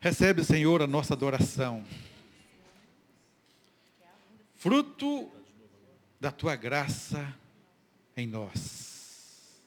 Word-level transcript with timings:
Recebe, 0.00 0.44
Senhor, 0.44 0.80
a 0.80 0.86
nossa 0.86 1.14
adoração. 1.14 1.84
Fruto 4.54 5.30
da 6.20 6.30
tua 6.30 6.54
graça 6.54 7.34
em 8.16 8.26
nós. 8.26 9.58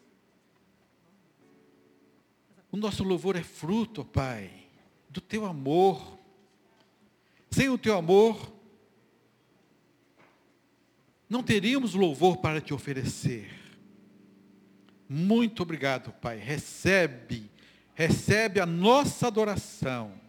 O 2.71 2.77
nosso 2.77 3.03
louvor 3.03 3.35
é 3.35 3.43
fruto, 3.43 4.05
Pai, 4.05 4.49
do 5.09 5.19
teu 5.19 5.45
amor. 5.45 6.17
Sem 7.49 7.67
o 7.67 7.77
teu 7.77 7.97
amor, 7.97 8.53
não 11.29 11.43
teríamos 11.43 11.93
louvor 11.93 12.37
para 12.37 12.61
te 12.61 12.73
oferecer. 12.73 13.49
Muito 15.07 15.63
obrigado, 15.63 16.13
Pai. 16.13 16.37
Recebe, 16.37 17.51
recebe 17.93 18.61
a 18.61 18.65
nossa 18.65 19.27
adoração. 19.27 20.20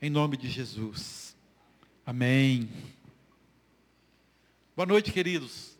Em 0.00 0.08
nome 0.08 0.36
de 0.36 0.48
Jesus. 0.48 1.36
Amém. 2.06 2.70
Boa 4.76 4.86
noite, 4.86 5.10
queridos. 5.10 5.76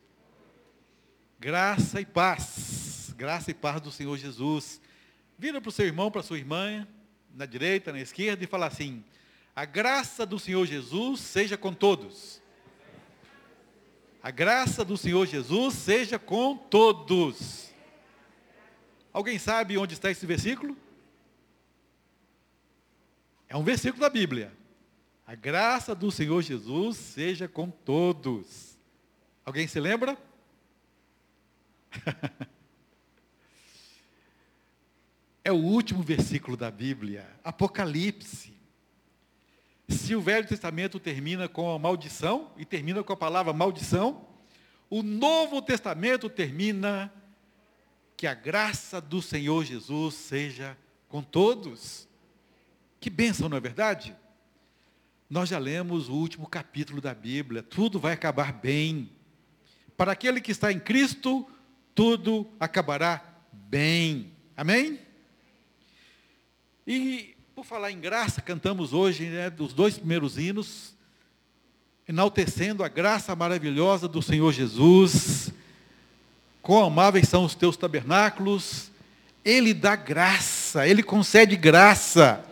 Graça 1.39 2.01
e 2.01 2.05
paz. 2.05 3.15
Graça 3.17 3.53
e 3.53 3.55
paz 3.55 3.81
do 3.81 3.93
Senhor 3.93 4.19
Jesus. 4.19 4.81
Vira 5.39 5.61
para 5.61 5.69
o 5.69 5.73
seu 5.73 5.87
irmão, 5.87 6.11
para 6.11 6.21
a 6.21 6.25
sua 6.25 6.37
irmã, 6.37 6.85
na 7.33 7.47
direita, 7.47 7.93
na 7.93 8.01
esquerda, 8.01 8.43
e 8.43 8.49
fala 8.49 8.67
assim: 8.67 9.05
A 9.55 9.65
graça 9.65 10.27
do 10.27 10.37
Senhor 10.37 10.67
Jesus 10.67 11.21
seja 11.21 11.57
com 11.57 11.73
todos. 11.73 12.43
A 14.21 14.33
graça 14.33 14.85
do 14.85 14.97
Senhor 14.97 15.29
Jesus 15.29 15.75
seja 15.75 16.19
com 16.19 16.57
todos. 16.57 17.73
Alguém 19.13 19.39
sabe 19.39 19.79
onde 19.79 19.95
está 19.95 20.11
esse 20.11 20.27
versículo? 20.27 20.77
É 23.49 23.57
um 23.57 23.65
versículo 23.65 24.03
da 24.03 24.11
Bíblia. 24.11 24.53
A 25.27 25.35
graça 25.35 25.95
do 25.95 26.11
Senhor 26.11 26.43
Jesus 26.43 26.97
seja 26.97 27.49
com 27.49 27.71
todos. 27.71 28.79
Alguém 29.45 29.67
se 29.67 29.81
lembra? 29.81 30.19
é 35.45 35.53
o 35.53 35.57
último 35.57 36.03
versículo 36.03 36.57
da 36.57 36.71
Bíblia, 36.71 37.27
Apocalipse. 37.43 38.53
Se 39.89 40.15
o 40.15 40.21
Velho 40.21 40.47
Testamento 40.47 41.01
termina 41.01 41.49
com 41.49 41.71
a 41.75 41.79
maldição 41.79 42.53
e 42.57 42.67
termina 42.67 43.03
com 43.03 43.13
a 43.13 43.17
palavra 43.17 43.55
maldição, 43.55 44.27
o 44.91 45.03
Novo 45.03 45.63
Testamento 45.63 46.29
termina 46.29 47.13
que 48.17 48.27
a 48.27 48.35
graça 48.35 49.01
do 49.01 49.23
Senhor 49.23 49.65
Jesus 49.65 50.15
seja 50.15 50.77
com 51.09 51.23
todos. 51.23 52.08
Que 53.01 53.09
bênção, 53.09 53.49
não 53.49 53.57
é 53.57 53.61
verdade? 53.61 54.17
Nós 55.31 55.49
já 55.49 55.59
lemos 55.59 56.09
o 56.09 56.15
último 56.15 56.47
capítulo 56.49 57.01
da 57.01 57.15
Bíblia, 57.15 57.63
tudo 57.63 58.01
vai 58.01 58.13
acabar 58.13 58.53
bem. 58.53 59.11
Para 59.97 60.13
aquele 60.13 60.41
que 60.41 60.51
está 60.51 60.73
em 60.73 60.81
Cristo, 60.81 61.47
tudo 61.95 62.49
acabará 62.59 63.23
bem. 63.53 64.33
Amém? 64.57 64.99
E 66.87 67.37
por 67.55 67.65
falar 67.65 67.91
em 67.91 68.01
graça, 68.01 68.41
cantamos 68.41 68.93
hoje 68.93 69.27
né, 69.27 69.53
os 69.59 69.73
dois 69.73 69.99
primeiros 69.99 70.39
hinos, 70.39 70.95
enaltecendo 72.09 72.83
a 72.83 72.89
graça 72.89 73.37
maravilhosa 73.37 74.09
do 74.09 74.23
Senhor 74.23 74.53
Jesus. 74.53 75.53
Quão 76.63 76.85
amáveis 76.85 77.29
são 77.29 77.45
os 77.45 77.55
teus 77.55 77.77
tabernáculos, 77.77 78.91
Ele 79.45 79.75
dá 79.75 79.95
graça, 79.95 80.87
Ele 80.87 81.03
concede 81.03 81.57
graça. 81.57 82.48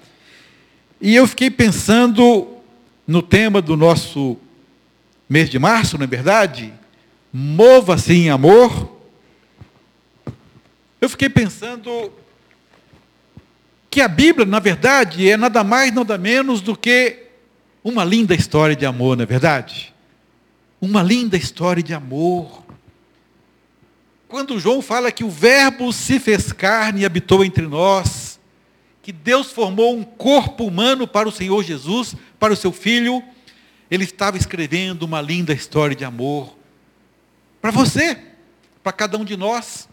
E 1.01 1.15
eu 1.15 1.27
fiquei 1.27 1.51
pensando 1.51 2.49
no 3.07 3.23
tema 3.23 3.61
do 3.61 3.77
nosso 3.77 4.37
mês 5.29 5.51
de 5.51 5.59
março, 5.59 5.99
não 5.99 6.05
é 6.05 6.07
verdade? 6.07 6.73
Mova-se 7.33 8.15
em 8.15 8.31
amor. 8.31 8.97
Eu 11.01 11.09
fiquei 11.09 11.29
pensando 11.29 12.11
que 13.91 14.01
a 14.01 14.09
Bíblia, 14.09 14.47
na 14.47 14.59
verdade, 14.59 15.29
é 15.29 15.37
nada 15.37 15.63
mais, 15.63 15.93
nada 15.93 16.17
menos 16.17 16.61
do 16.61 16.77
que 16.77 17.25
uma 17.85 18.05
linda 18.05 18.35
história 18.35 18.75
de 18.75 18.87
amor, 18.87 19.17
não 19.17 19.23
é 19.23 19.27
verdade? 19.27 19.95
Uma 20.81 21.03
linda 21.03 21.37
história 21.37 21.83
de 21.83 21.95
amor. 21.95 22.65
Quando 24.29 24.59
João 24.59 24.83
fala 24.83 25.13
que 25.13 25.23
o 25.23 25.31
Verbo 25.31 25.93
se 25.93 26.19
fez 26.19 26.53
carne 26.53 27.03
e 27.03 27.07
habitou 27.07 27.45
entre 27.45 27.67
nós, 27.67 28.36
que 29.07 29.13
Deus 29.13 29.53
formou 29.53 29.97
um 29.97 30.03
corpo 30.03 30.65
humano 30.65 31.07
para 31.07 31.29
o 31.29 31.31
Senhor 31.31 31.63
Jesus, 31.63 32.17
para 32.41 32.53
o 32.53 32.57
seu 32.57 32.73
filho, 32.73 33.23
ele 33.89 34.03
estava 34.03 34.37
escrevendo 34.37 35.05
uma 35.05 35.21
linda 35.21 35.53
história 35.53 35.95
de 35.95 36.05
amor 36.05 36.57
para 37.61 37.71
você, 37.71 38.21
para 38.83 38.91
cada 38.91 39.17
um 39.17 39.25
de 39.25 39.37
nós. 39.37 39.89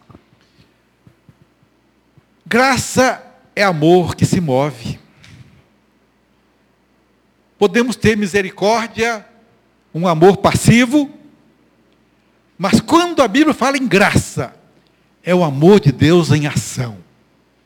Graça 2.43 3.23
é 3.55 3.61
amor 3.61 4.15
que 4.15 4.25
se 4.25 4.41
move. 4.41 4.99
Podemos 7.59 7.95
ter 7.95 8.17
misericórdia, 8.17 9.23
um 9.93 10.07
amor 10.07 10.37
passivo, 10.37 11.07
mas 12.57 12.81
quando 12.81 13.21
a 13.21 13.27
Bíblia 13.27 13.53
fala 13.53 13.77
em 13.77 13.87
graça, 13.87 14.55
é 15.21 15.35
o 15.35 15.43
amor 15.43 15.79
de 15.79 15.91
Deus 15.91 16.31
em 16.31 16.47
ação. 16.47 16.97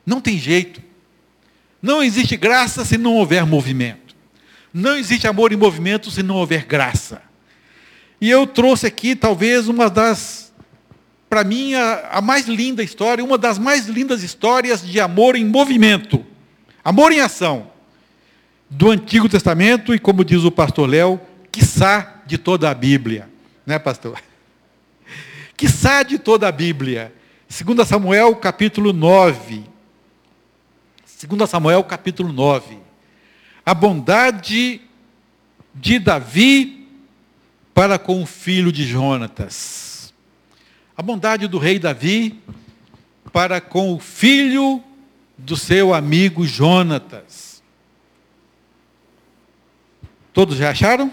Não 0.05 0.19
tem 0.19 0.37
jeito. 0.37 0.86
Não 1.81 2.01
existe 2.01 2.35
graça 2.35 2.83
se 2.83 2.97
não 2.97 3.15
houver 3.15 3.45
movimento. 3.45 4.15
Não 4.73 4.95
existe 4.95 5.27
amor 5.27 5.51
em 5.51 5.55
movimento 5.55 6.11
se 6.11 6.21
não 6.21 6.35
houver 6.35 6.65
graça. 6.65 7.21
E 8.19 8.29
eu 8.29 8.47
trouxe 8.47 8.87
aqui 8.87 9.15
talvez 9.15 9.67
uma 9.67 9.89
das, 9.89 10.53
para 11.29 11.43
mim, 11.43 11.75
a, 11.75 12.09
a, 12.13 12.21
mais 12.21 12.47
linda 12.47 12.83
história, 12.83 13.23
uma 13.23 13.37
das 13.37 13.59
mais 13.59 13.87
lindas 13.87 14.23
histórias 14.23 14.85
de 14.85 14.99
amor 14.99 15.35
em 15.35 15.45
movimento, 15.45 16.25
amor 16.83 17.11
em 17.11 17.19
ação, 17.19 17.71
do 18.69 18.89
Antigo 18.91 19.29
Testamento 19.29 19.93
e, 19.93 19.99
como 19.99 20.25
diz 20.25 20.43
o 20.43 20.51
pastor 20.51 20.89
Léo, 20.89 21.21
quiçá 21.51 22.21
de 22.25 22.37
toda 22.37 22.69
a 22.69 22.73
Bíblia. 22.73 23.29
Né, 23.65 23.77
pastor? 23.79 24.19
Quiçá 25.55 26.03
de 26.03 26.17
toda 26.17 26.47
a 26.47 26.51
Bíblia. 26.51 27.13
2 27.49 27.87
Samuel, 27.87 28.35
capítulo 28.35 28.93
9. 28.93 29.63
2 31.19 31.49
Samuel 31.49 31.83
capítulo 31.83 32.31
9. 32.31 32.77
A 33.65 33.73
bondade 33.73 34.81
de 35.73 35.97
Davi 35.97 36.87
para 37.73 37.97
com 37.97 38.21
o 38.21 38.25
filho 38.25 38.71
de 38.71 38.85
Jonatas. 38.85 40.13
A 40.95 41.01
bondade 41.01 41.47
do 41.47 41.57
rei 41.57 41.79
Davi 41.79 42.39
para 43.33 43.59
com 43.59 43.95
o 43.95 43.99
filho 43.99 44.83
do 45.35 45.57
seu 45.57 45.91
amigo 45.91 46.45
Jonatas. 46.45 47.63
Todos 50.31 50.55
já 50.55 50.69
acharam? 50.69 51.11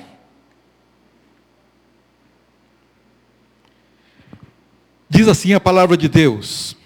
Diz 5.09 5.29
assim 5.29 5.55
a 5.55 5.61
palavra 5.61 5.97
de 5.97 6.09
Deus: 6.09 6.77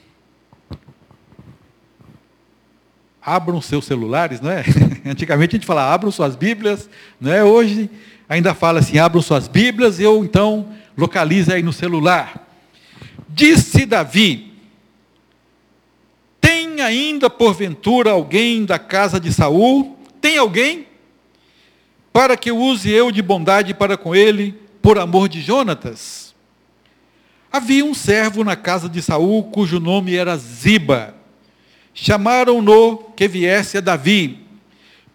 abram 3.35 3.61
seus 3.61 3.85
celulares, 3.85 4.41
não 4.41 4.51
é? 4.51 4.65
Antigamente 5.05 5.55
a 5.55 5.59
gente 5.59 5.67
falava, 5.67 5.95
abram 5.95 6.11
suas 6.11 6.35
Bíblias, 6.35 6.89
não 7.21 7.33
é? 7.33 7.45
Hoje 7.45 7.91
ainda 8.29 8.55
fala 8.55 8.81
assim, 8.81 8.99
abram 8.99 9.21
suas 9.21 9.47
Bíblias, 9.47 9.99
ou 10.01 10.25
então 10.25 10.69
localize 10.97 11.53
aí 11.53 11.63
no 11.63 11.73
celular. 11.73 12.47
Disse 13.29 13.85
Davi: 13.85 14.53
Tem 16.41 16.81
ainda 16.81 17.29
porventura 17.29 18.11
alguém 18.11 18.65
da 18.65 18.79
casa 18.79 19.21
de 19.21 19.33
Saul? 19.33 19.99
Tem 20.21 20.39
alguém? 20.39 20.87
Para 22.13 22.37
que 22.37 22.51
use 22.51 22.91
eu 22.91 23.13
de 23.13 23.23
bondade 23.23 23.75
para 23.75 23.97
com 23.97 24.15
ele, 24.15 24.55
por 24.83 24.99
amor 24.99 25.29
de 25.29 25.41
Jonatas? 25.41 26.35
Havia 27.53 27.85
um 27.85 27.95
servo 27.95 28.43
na 28.43 28.57
casa 28.57 28.89
de 28.89 29.01
Saul, 29.01 29.45
cujo 29.45 29.79
nome 29.79 30.15
era 30.15 30.37
Ziba 30.37 31.18
Chamaram-no 32.01 32.99
que 33.17 33.27
viesse 33.27 33.79
a 33.79 33.81
Davi. 33.81 34.39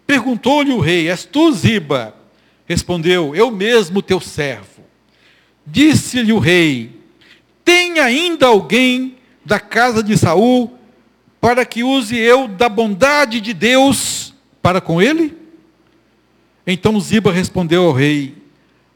Perguntou-lhe 0.06 0.70
o 0.70 0.80
rei: 0.80 1.08
És 1.08 1.24
tu, 1.24 1.50
Ziba? 1.50 2.14
Respondeu: 2.66 3.34
Eu 3.34 3.50
mesmo, 3.50 4.02
teu 4.02 4.20
servo. 4.20 4.84
Disse-lhe 5.66 6.30
o 6.30 6.38
rei: 6.38 7.00
Tem 7.64 8.00
ainda 8.00 8.48
alguém 8.48 9.16
da 9.42 9.58
casa 9.58 10.02
de 10.02 10.14
Saul 10.18 10.78
para 11.40 11.64
que 11.64 11.82
use 11.82 12.18
eu 12.18 12.46
da 12.46 12.68
bondade 12.68 13.40
de 13.40 13.54
Deus 13.54 14.34
para 14.60 14.78
com 14.78 15.00
ele? 15.00 15.34
Então 16.66 17.00
Ziba 17.00 17.32
respondeu 17.32 17.84
ao 17.84 17.92
rei: 17.92 18.36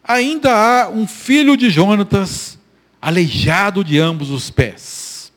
Ainda 0.04 0.52
há 0.52 0.90
um 0.90 1.06
filho 1.06 1.56
de 1.56 1.70
Jonatas, 1.70 2.58
aleijado 3.00 3.82
de 3.82 3.98
ambos 3.98 4.28
os 4.28 4.50
pés. 4.50 5.32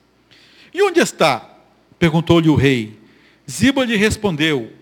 E 0.74 0.84
onde 0.84 1.00
está? 1.00 1.51
Perguntou-lhe 2.02 2.50
o 2.50 2.56
rei. 2.56 2.98
Ziba 3.48 3.86
lhe 3.86 3.96
respondeu: 3.96 4.74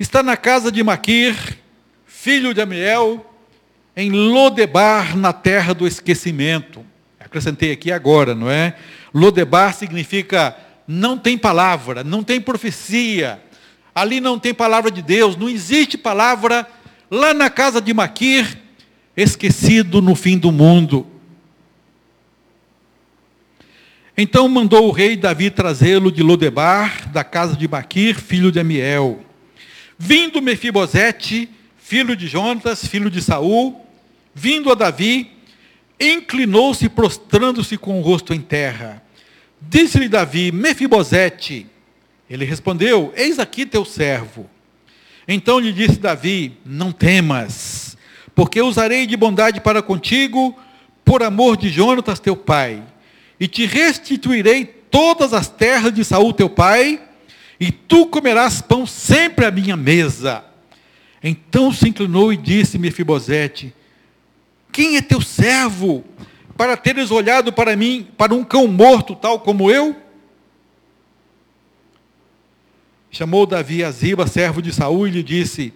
está 0.00 0.22
na 0.22 0.34
casa 0.34 0.72
de 0.72 0.82
Maquir, 0.82 1.58
filho 2.06 2.54
de 2.54 2.62
Amiel, 2.62 3.34
em 3.94 4.08
Lodebar, 4.10 5.14
na 5.14 5.34
terra 5.34 5.74
do 5.74 5.86
esquecimento. 5.86 6.82
Acrescentei 7.20 7.70
aqui 7.70 7.92
agora, 7.92 8.34
não 8.34 8.50
é? 8.50 8.74
Lodebar 9.12 9.74
significa 9.74 10.56
não 10.88 11.18
tem 11.18 11.36
palavra, 11.36 12.02
não 12.02 12.22
tem 12.22 12.40
profecia, 12.40 13.38
ali 13.94 14.18
não 14.18 14.38
tem 14.38 14.54
palavra 14.54 14.90
de 14.90 15.02
Deus, 15.02 15.36
não 15.36 15.50
existe 15.50 15.98
palavra 15.98 16.66
lá 17.10 17.34
na 17.34 17.50
casa 17.50 17.78
de 17.78 17.92
Maquir, 17.92 18.56
esquecido 19.14 20.00
no 20.00 20.14
fim 20.14 20.38
do 20.38 20.50
mundo. 20.50 21.06
Então 24.16 24.46
mandou 24.46 24.88
o 24.88 24.92
rei 24.92 25.16
Davi 25.16 25.50
trazê-lo 25.50 26.12
de 26.12 26.22
Lodebar, 26.22 27.10
da 27.10 27.24
casa 27.24 27.56
de 27.56 27.66
Maquir, 27.66 28.14
filho 28.14 28.52
de 28.52 28.60
Amiel. 28.60 29.24
Vindo 29.98 30.42
Mefibosete, 30.42 31.48
filho 31.78 32.14
de 32.14 32.26
Jonatas, 32.26 32.86
filho 32.86 33.10
de 33.10 33.22
Saul, 33.22 33.86
vindo 34.34 34.70
a 34.70 34.74
Davi, 34.74 35.30
inclinou-se 35.98 36.88
prostrando-se 36.90 37.78
com 37.78 37.98
o 37.98 38.02
rosto 38.02 38.34
em 38.34 38.40
terra. 38.40 39.02
Disse-lhe 39.60 40.08
Davi: 40.08 40.52
Mefibosete. 40.52 41.66
Ele 42.28 42.44
respondeu: 42.44 43.12
Eis 43.16 43.38
aqui 43.38 43.64
teu 43.64 43.84
servo. 43.84 44.48
Então 45.26 45.58
lhe 45.58 45.72
disse 45.72 45.98
Davi: 45.98 46.58
Não 46.66 46.92
temas, 46.92 47.96
porque 48.34 48.60
usarei 48.60 49.06
de 49.06 49.16
bondade 49.16 49.60
para 49.60 49.80
contigo, 49.80 50.54
por 51.04 51.22
amor 51.22 51.56
de 51.56 51.70
Jonatas 51.70 52.20
teu 52.20 52.36
pai, 52.36 52.82
e 53.38 53.48
te 53.48 53.66
restituirei 53.66 54.64
todas 54.64 55.32
as 55.32 55.48
terras 55.48 55.92
de 55.92 56.04
Saul 56.04 56.32
teu 56.32 56.50
pai, 56.50 57.00
e 57.58 57.70
tu 57.70 58.06
comerás 58.06 58.60
pão 58.60 58.86
sempre 58.86 59.46
à 59.46 59.50
minha 59.50 59.76
mesa. 59.76 60.44
Então 61.22 61.72
se 61.72 61.88
inclinou 61.88 62.32
e 62.32 62.36
disse 62.36 62.78
Mefibosete: 62.78 63.72
Quem 64.70 64.96
é 64.96 65.02
teu 65.02 65.20
servo? 65.20 66.04
para 66.56 66.76
teres 66.76 67.10
olhado 67.10 67.52
para 67.52 67.76
mim, 67.76 68.06
para 68.16 68.34
um 68.34 68.44
cão 68.44 68.66
morto, 68.68 69.16
tal 69.16 69.40
como 69.40 69.70
eu? 69.70 69.96
Chamou 73.10 73.46
Davi 73.46 73.84
a 73.84 73.90
Ziba, 73.90 74.26
servo 74.26 74.62
de 74.62 74.72
Saul, 74.72 75.06
e 75.06 75.10
lhe 75.10 75.22
disse: 75.22 75.72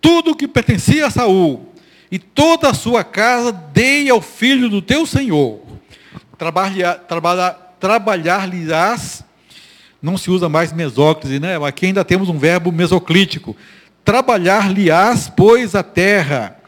Tudo 0.00 0.32
o 0.32 0.36
que 0.36 0.46
pertencia 0.46 1.06
a 1.06 1.10
Saul 1.10 1.72
e 2.10 2.18
toda 2.18 2.68
a 2.68 2.74
sua 2.74 3.02
casa 3.02 3.50
dei 3.50 4.10
ao 4.10 4.20
filho 4.20 4.68
do 4.68 4.82
teu 4.82 5.06
senhor. 5.06 5.63
Trabalhar-lhe-ás, 7.80 9.24
não 10.02 10.18
se 10.18 10.30
usa 10.30 10.48
mais 10.48 10.72
mesóclise, 10.72 11.38
né? 11.40 11.56
Aqui 11.66 11.86
ainda 11.86 12.04
temos 12.04 12.28
um 12.28 12.38
verbo 12.38 12.70
mesoclítico. 12.72 13.56
Trabalhar-lhe-ás, 14.04 15.32
pois, 15.34 15.74
a 15.74 15.82
terra, 15.82 16.58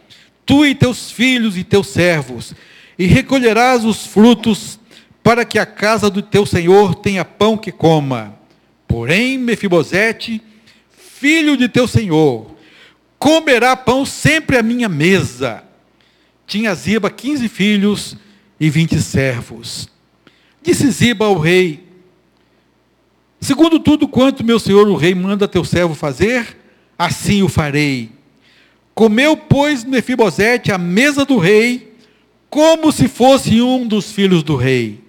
tu 0.44 0.64
e 0.64 0.74
teus 0.74 1.10
filhos 1.10 1.56
e 1.56 1.64
teus 1.64 1.88
servos, 1.88 2.54
e 2.98 3.06
recolherás 3.06 3.84
os 3.84 4.06
frutos 4.06 4.78
para 5.22 5.44
que 5.44 5.58
a 5.58 5.66
casa 5.66 6.08
do 6.08 6.22
teu 6.22 6.46
senhor 6.46 6.94
tenha 6.94 7.24
pão 7.24 7.58
que 7.58 7.72
coma. 7.72 8.34
Porém, 8.86 9.36
Mefibosete, 9.36 10.40
filho 10.88 11.56
de 11.56 11.68
teu 11.68 11.88
senhor, 11.88 12.54
comerá 13.18 13.76
pão 13.76 14.06
sempre 14.06 14.56
à 14.56 14.62
minha 14.62 14.88
mesa. 14.88 15.64
Tinha 16.46 16.74
Ziba 16.74 17.10
quinze 17.10 17.48
filhos 17.48 18.16
e 18.58 18.70
vinte 18.70 19.00
servos. 19.00 19.88
Disse 20.62 20.90
Ziba 20.90 21.26
ao 21.26 21.38
rei: 21.38 21.84
Segundo 23.40 23.78
tudo 23.78 24.08
quanto 24.08 24.44
meu 24.44 24.58
senhor 24.58 24.88
o 24.88 24.96
rei 24.96 25.14
manda 25.14 25.46
teu 25.46 25.64
servo 25.64 25.94
fazer, 25.94 26.56
assim 26.98 27.42
o 27.42 27.48
farei. 27.48 28.10
Comeu, 28.94 29.36
pois, 29.36 29.84
Mefibosete 29.84 30.72
à 30.72 30.78
mesa 30.78 31.24
do 31.24 31.36
rei, 31.36 31.94
como 32.48 32.90
se 32.90 33.08
fosse 33.08 33.60
um 33.60 33.86
dos 33.86 34.10
filhos 34.10 34.42
do 34.42 34.56
rei. 34.56 35.04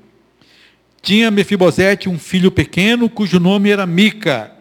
Tinha 1.01 1.31
Mefibosete 1.31 2.09
um 2.09 2.19
filho 2.19 2.51
pequeno, 2.51 3.09
cujo 3.09 3.39
nome 3.39 3.69
era 3.69 3.85
Mica. 3.85 4.51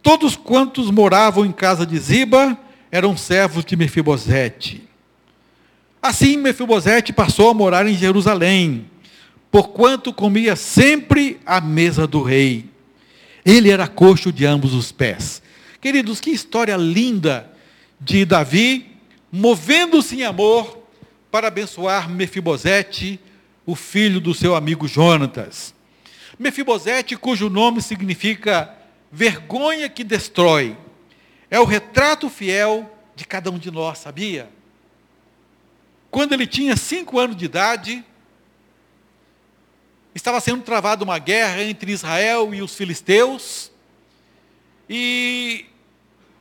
Todos 0.00 0.36
quantos 0.36 0.90
moravam 0.90 1.44
em 1.44 1.52
casa 1.52 1.84
de 1.84 1.98
Ziba 1.98 2.56
eram 2.90 3.16
servos 3.16 3.64
de 3.64 3.76
Mefibosete. 3.76 4.88
Assim 6.02 6.36
Mefibosete 6.36 7.12
passou 7.12 7.48
a 7.48 7.54
morar 7.54 7.86
em 7.86 7.94
Jerusalém, 7.94 8.90
porquanto 9.52 10.12
comia 10.12 10.56
sempre 10.56 11.38
à 11.46 11.60
mesa 11.60 12.08
do 12.08 12.20
rei. 12.20 12.68
Ele 13.44 13.70
era 13.70 13.86
coxo 13.86 14.32
de 14.32 14.44
ambos 14.44 14.74
os 14.74 14.90
pés. 14.90 15.40
Queridos, 15.80 16.20
que 16.20 16.30
história 16.30 16.76
linda 16.76 17.48
de 18.00 18.24
Davi, 18.24 18.96
movendo-se 19.30 20.16
em 20.16 20.24
amor 20.24 20.76
para 21.30 21.46
abençoar 21.46 22.10
Mefibosete, 22.10 23.20
o 23.64 23.76
filho 23.76 24.20
do 24.20 24.34
seu 24.34 24.56
amigo 24.56 24.88
Jonatas. 24.88 25.72
Mefibosete, 26.36 27.16
cujo 27.16 27.48
nome 27.48 27.80
significa 27.80 28.74
vergonha 29.10 29.88
que 29.88 30.02
destrói, 30.02 30.76
é 31.48 31.60
o 31.60 31.64
retrato 31.64 32.28
fiel 32.28 32.92
de 33.14 33.24
cada 33.24 33.52
um 33.52 33.58
de 33.58 33.70
nós, 33.70 33.98
sabia? 33.98 34.48
Quando 36.12 36.34
ele 36.34 36.46
tinha 36.46 36.76
cinco 36.76 37.18
anos 37.18 37.34
de 37.34 37.46
idade, 37.46 38.04
estava 40.14 40.38
sendo 40.40 40.62
travada 40.62 41.02
uma 41.02 41.18
guerra 41.18 41.62
entre 41.62 41.90
Israel 41.90 42.54
e 42.54 42.60
os 42.60 42.76
filisteus, 42.76 43.72
e 44.90 45.64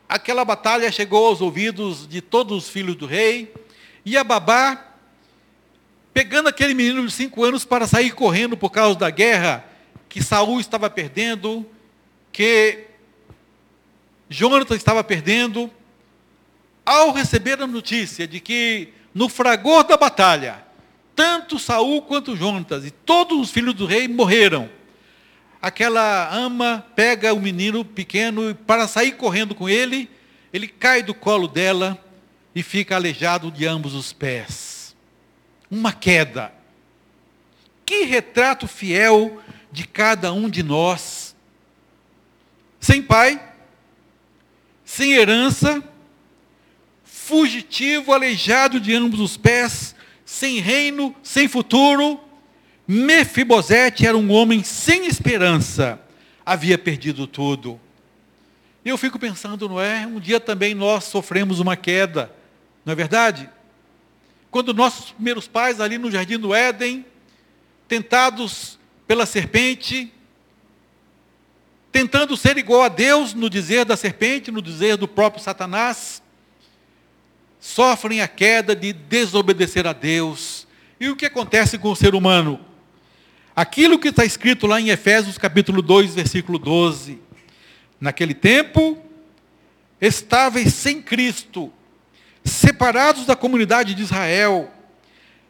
aquela 0.10 0.44
batalha 0.44 0.92
chegou 0.92 1.26
aos 1.26 1.40
ouvidos 1.40 2.06
de 2.06 2.20
todos 2.20 2.66
os 2.66 2.70
filhos 2.70 2.98
do 2.98 3.06
rei, 3.06 3.54
e 4.04 4.18
a 4.18 4.26
babá, 4.26 4.94
pegando 6.14 6.50
aquele 6.50 6.74
menino 6.74 7.08
de 7.08 7.14
cinco 7.14 7.42
anos 7.42 7.64
para 7.64 7.88
sair 7.88 8.12
correndo 8.12 8.58
por 8.58 8.72
causa 8.72 9.00
da 9.00 9.10
guerra 9.10 9.64
que 10.10 10.22
Saul 10.22 10.60
estava 10.60 10.90
perdendo, 10.90 11.66
que 12.34 12.88
Jonathan 14.30 14.76
estava 14.76 15.02
perdendo, 15.02 15.72
ao 16.86 17.14
receber 17.14 17.62
a 17.62 17.66
notícia 17.66 18.28
de 18.28 18.42
que 18.42 19.00
no 19.14 19.28
fragor 19.28 19.84
da 19.84 19.98
batalha, 19.98 20.64
tanto 21.16 21.60
Saul 21.60 22.02
quanto 22.02 22.36
Jonatas 22.36 22.86
e 22.86 22.92
todos 22.92 23.40
os 23.40 23.52
filhos 23.52 23.74
do 23.74 23.86
rei 23.86 24.08
morreram. 24.08 24.70
Aquela 25.62 26.34
ama 26.34 26.86
pega 26.96 27.34
o 27.34 27.40
menino 27.40 27.86
pequeno 27.86 28.50
e 28.50 28.54
para 28.54 28.88
sair 28.88 29.12
correndo 29.12 29.54
com 29.54 29.70
ele, 29.70 30.10
ele 30.52 30.68
cai 30.68 31.04
do 31.04 31.14
colo 31.14 31.48
dela 31.48 32.04
e 32.56 32.64
fica 32.64 32.96
aleijado 32.96 33.52
de 33.52 33.66
ambos 33.66 33.94
os 33.94 34.12
pés. 34.12 34.96
Uma 35.70 35.94
queda. 35.94 36.52
Que 37.86 38.04
retrato 38.04 38.68
fiel 38.68 39.42
de 39.72 39.86
cada 39.86 40.34
um 40.34 40.50
de 40.50 40.64
nós. 40.64 41.36
Sem 42.80 43.02
pai, 43.02 43.40
sem 44.84 45.14
herança, 45.14 45.84
fugitivo, 47.26 48.14
aleijado 48.14 48.80
de 48.80 48.94
ambos 48.94 49.20
os 49.20 49.38
pés, 49.38 49.96
sem 50.26 50.60
reino, 50.60 51.16
sem 51.24 51.48
futuro. 51.48 52.20
Mefibosete 52.88 54.06
era 54.06 54.18
um 54.18 54.32
homem 54.32 54.64
sem 54.64 55.06
esperança, 55.06 56.00
havia 56.46 56.78
perdido 56.78 57.26
tudo. 57.26 57.80
E 58.84 58.90
eu 58.90 58.98
fico 58.98 59.20
pensando, 59.20 59.70
não 59.70 59.80
é? 59.80 60.06
Um 60.06 60.20
dia 60.20 60.40
também 60.40 60.74
nós 60.74 61.06
sofremos 61.06 61.60
uma 61.60 61.76
queda 61.76 62.34
não 62.84 62.94
é 62.94 62.96
verdade? 62.96 63.50
Quando 64.50 64.74
nossos 64.74 65.12
primeiros 65.12 65.48
pais, 65.48 65.80
ali 65.80 65.98
no 65.98 66.12
jardim 66.12 66.38
do 66.38 66.54
Éden, 66.54 67.06
tentados 67.88 68.80
pela 69.08 69.26
serpente, 69.26 70.12
tentando 71.92 72.36
ser 72.36 72.58
igual 72.58 72.84
a 72.84 72.88
Deus 72.88 73.34
no 73.34 73.50
dizer 73.50 73.86
da 73.86 73.96
serpente, 73.96 74.52
no 74.52 74.62
dizer 74.62 74.98
do 74.98 75.08
próprio 75.08 75.44
Satanás, 75.44 76.22
sofrem 77.62 78.22
a 78.22 78.28
queda 78.28 78.76
de 78.76 78.92
desobedecer 78.92 79.86
a 79.86 79.94
Deus. 79.94 80.68
E 81.00 81.08
o 81.08 81.16
que 81.16 81.28
acontece 81.28 81.78
com 81.78 81.92
o 81.92 81.96
ser 81.96 82.16
humano? 82.16 82.60
Aquilo 83.56 84.00
que 84.00 84.08
está 84.08 84.26
escrito 84.26 84.66
lá 84.66 84.82
em 84.82 84.90
Efésios 84.90 85.38
capítulo 85.38 85.82
2, 85.84 86.16
versículo 86.16 86.58
12. 86.58 87.22
Naquele 88.00 88.34
tempo, 88.34 88.98
estáveis 90.02 90.74
sem 90.74 91.00
Cristo, 91.02 91.72
separados 92.44 93.28
da 93.28 93.36
comunidade 93.36 93.94
de 93.94 94.02
Israel, 94.02 94.72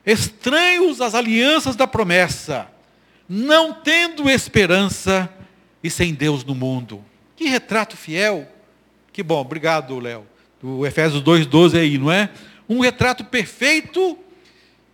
estranhos 0.06 1.00
às 1.00 1.16
alianças 1.16 1.78
da 1.78 1.88
promessa, 1.88 2.68
não 3.30 3.74
tendo 3.74 4.30
esperança 4.30 5.32
e 5.82 5.90
sem 5.90 6.14
Deus 6.14 6.44
no 6.44 6.54
mundo. 6.54 7.06
Que 7.38 7.46
retrato 7.46 7.96
fiel. 7.96 8.46
Que 9.14 9.24
bom, 9.24 9.40
obrigado, 9.40 9.98
Léo. 9.98 10.31
O 10.64 10.86
Efésios 10.86 11.24
2,12 11.24 11.80
aí, 11.80 11.98
não 11.98 12.12
é? 12.12 12.30
Um 12.70 12.80
retrato 12.80 13.24
perfeito 13.26 14.18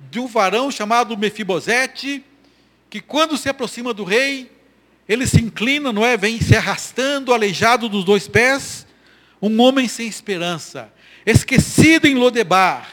de 0.10 0.20
um 0.20 0.28
varão 0.28 0.72
chamado 0.72 1.18
Mefibosete, 1.18 2.24
que 2.90 3.02
quando 3.02 3.38
se 3.38 3.50
aproxima 3.50 3.94
do 3.94 4.04
rei, 4.04 4.50
ele 5.08 5.28
se 5.28 5.42
inclina, 5.42 5.92
não 5.92 6.06
é? 6.06 6.16
Vem 6.16 6.40
se 6.40 6.56
arrastando, 6.56 7.34
aleijado 7.34 7.90
dos 7.90 8.06
dois 8.06 8.28
pés, 8.28 8.88
um 9.42 9.60
homem 9.62 9.88
sem 9.88 10.08
esperança, 10.08 10.92
esquecido 11.26 12.08
em 12.08 12.16
Lodebar, 12.16 12.90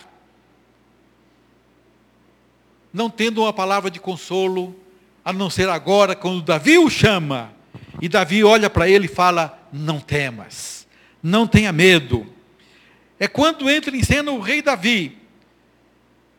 não 2.92 3.08
tendo 3.08 3.42
uma 3.42 3.52
palavra 3.52 3.90
de 3.90 3.98
consolo, 3.98 4.78
a 5.24 5.32
não 5.32 5.48
ser 5.48 5.68
agora, 5.68 6.14
quando 6.14 6.42
Davi 6.42 6.78
o 6.78 6.90
chama, 6.90 7.52
e 8.00 8.08
Davi 8.08 8.44
olha 8.44 8.68
para 8.68 8.88
ele 8.88 9.06
e 9.06 9.08
fala: 9.08 9.58
Não 9.72 9.98
temas, 9.98 10.86
não 11.22 11.46
tenha 11.46 11.72
medo. 11.72 12.33
É 13.18 13.28
quando 13.28 13.70
entra 13.70 13.96
em 13.96 14.02
cena 14.02 14.32
o 14.32 14.40
rei 14.40 14.60
Davi, 14.60 15.18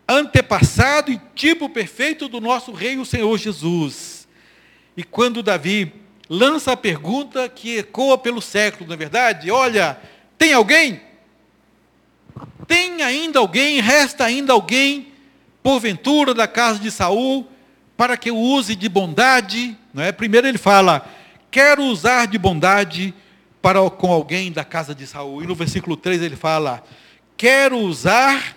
antepassado 0.07 1.11
e 1.11 1.19
tipo 1.33 1.69
perfeito 1.69 2.27
do 2.27 2.39
nosso 2.41 2.71
rei, 2.71 2.97
o 2.97 3.05
Senhor 3.05 3.37
Jesus. 3.37 4.27
E 4.95 5.03
quando 5.03 5.43
Davi 5.43 5.91
lança 6.29 6.71
a 6.71 6.77
pergunta 6.77 7.47
que 7.49 7.77
ecoa 7.77 8.17
pelo 8.17 8.41
século, 8.41 8.87
na 8.87 8.95
é 8.95 8.97
verdade, 8.97 9.51
olha, 9.51 9.99
tem 10.37 10.53
alguém? 10.53 11.01
Tem 12.67 13.01
ainda 13.01 13.39
alguém, 13.39 13.79
resta 13.79 14.25
ainda 14.25 14.53
alguém, 14.53 15.07
porventura 15.63 16.33
da 16.33 16.47
casa 16.47 16.79
de 16.79 16.91
Saul, 16.91 17.47
para 17.95 18.17
que 18.17 18.29
eu 18.29 18.37
use 18.37 18.75
de 18.75 18.89
bondade, 18.89 19.77
não 19.93 20.03
é? 20.03 20.11
Primeiro 20.11 20.47
ele 20.47 20.57
fala: 20.57 21.07
"Quero 21.49 21.83
usar 21.83 22.27
de 22.27 22.37
bondade 22.37 23.13
para 23.65 23.89
com 23.89 24.11
alguém 24.11 24.51
da 24.51 24.63
casa 24.63 24.93
de 24.93 25.07
Saul". 25.07 25.41
E 25.41 25.47
no 25.47 25.55
versículo 25.55 25.97
3 25.97 26.21
ele 26.21 26.35
fala: 26.35 26.83
"Quero 27.35 27.79
usar 27.79 28.55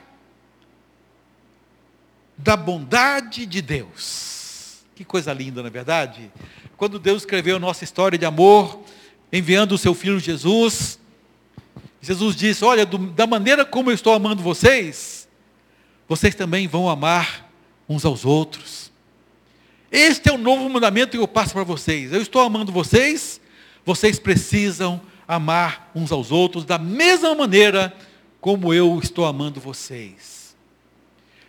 da 2.37 2.55
bondade 2.55 3.47
de 3.47 3.62
Deus". 3.62 4.83
Que 4.95 5.05
coisa 5.05 5.33
linda, 5.33 5.62
na 5.62 5.69
é 5.69 5.71
verdade? 5.71 6.31
Quando 6.77 6.99
Deus 6.99 7.23
escreveu 7.23 7.57
a 7.57 7.59
nossa 7.59 7.85
história 7.85 8.19
de 8.19 8.27
amor, 8.27 8.83
enviando 9.33 9.73
o 9.73 9.79
seu 9.79 9.95
filho 9.95 10.21
Jesus, 10.21 10.99
Jesus 12.03 12.37
disse: 12.37 12.65
Olha, 12.65 12.85
do, 12.85 12.99
da 12.99 13.27
maneira 13.27 13.65
como 13.65 13.91
eu 13.91 13.95
estou 13.95 14.12
amando 14.12 14.43
vocês, 14.43 15.27
vocês 16.07 16.35
também 16.35 16.69
vão 16.69 16.88
amar 16.88 17.50
uns 17.88 18.05
aos 18.05 18.25
outros. 18.25 18.93
Este 19.91 20.29
é 20.29 20.33
o 20.33 20.38
novo 20.38 20.69
mandamento 20.69 21.12
que 21.12 21.17
eu 21.17 21.27
passo 21.27 21.55
para 21.55 21.65
vocês. 21.65 22.12
Eu 22.12 22.21
estou 22.21 22.43
amando 22.43 22.71
vocês, 22.71 23.41
vocês 23.88 24.18
precisam 24.18 25.00
amar 25.26 25.90
uns 25.95 26.12
aos 26.12 26.30
outros 26.30 26.66
da 26.66 26.76
mesma 26.76 27.35
maneira 27.35 27.97
como 28.38 28.75
eu 28.75 29.00
estou 29.02 29.25
amando 29.25 29.62
vocês. 29.62 30.54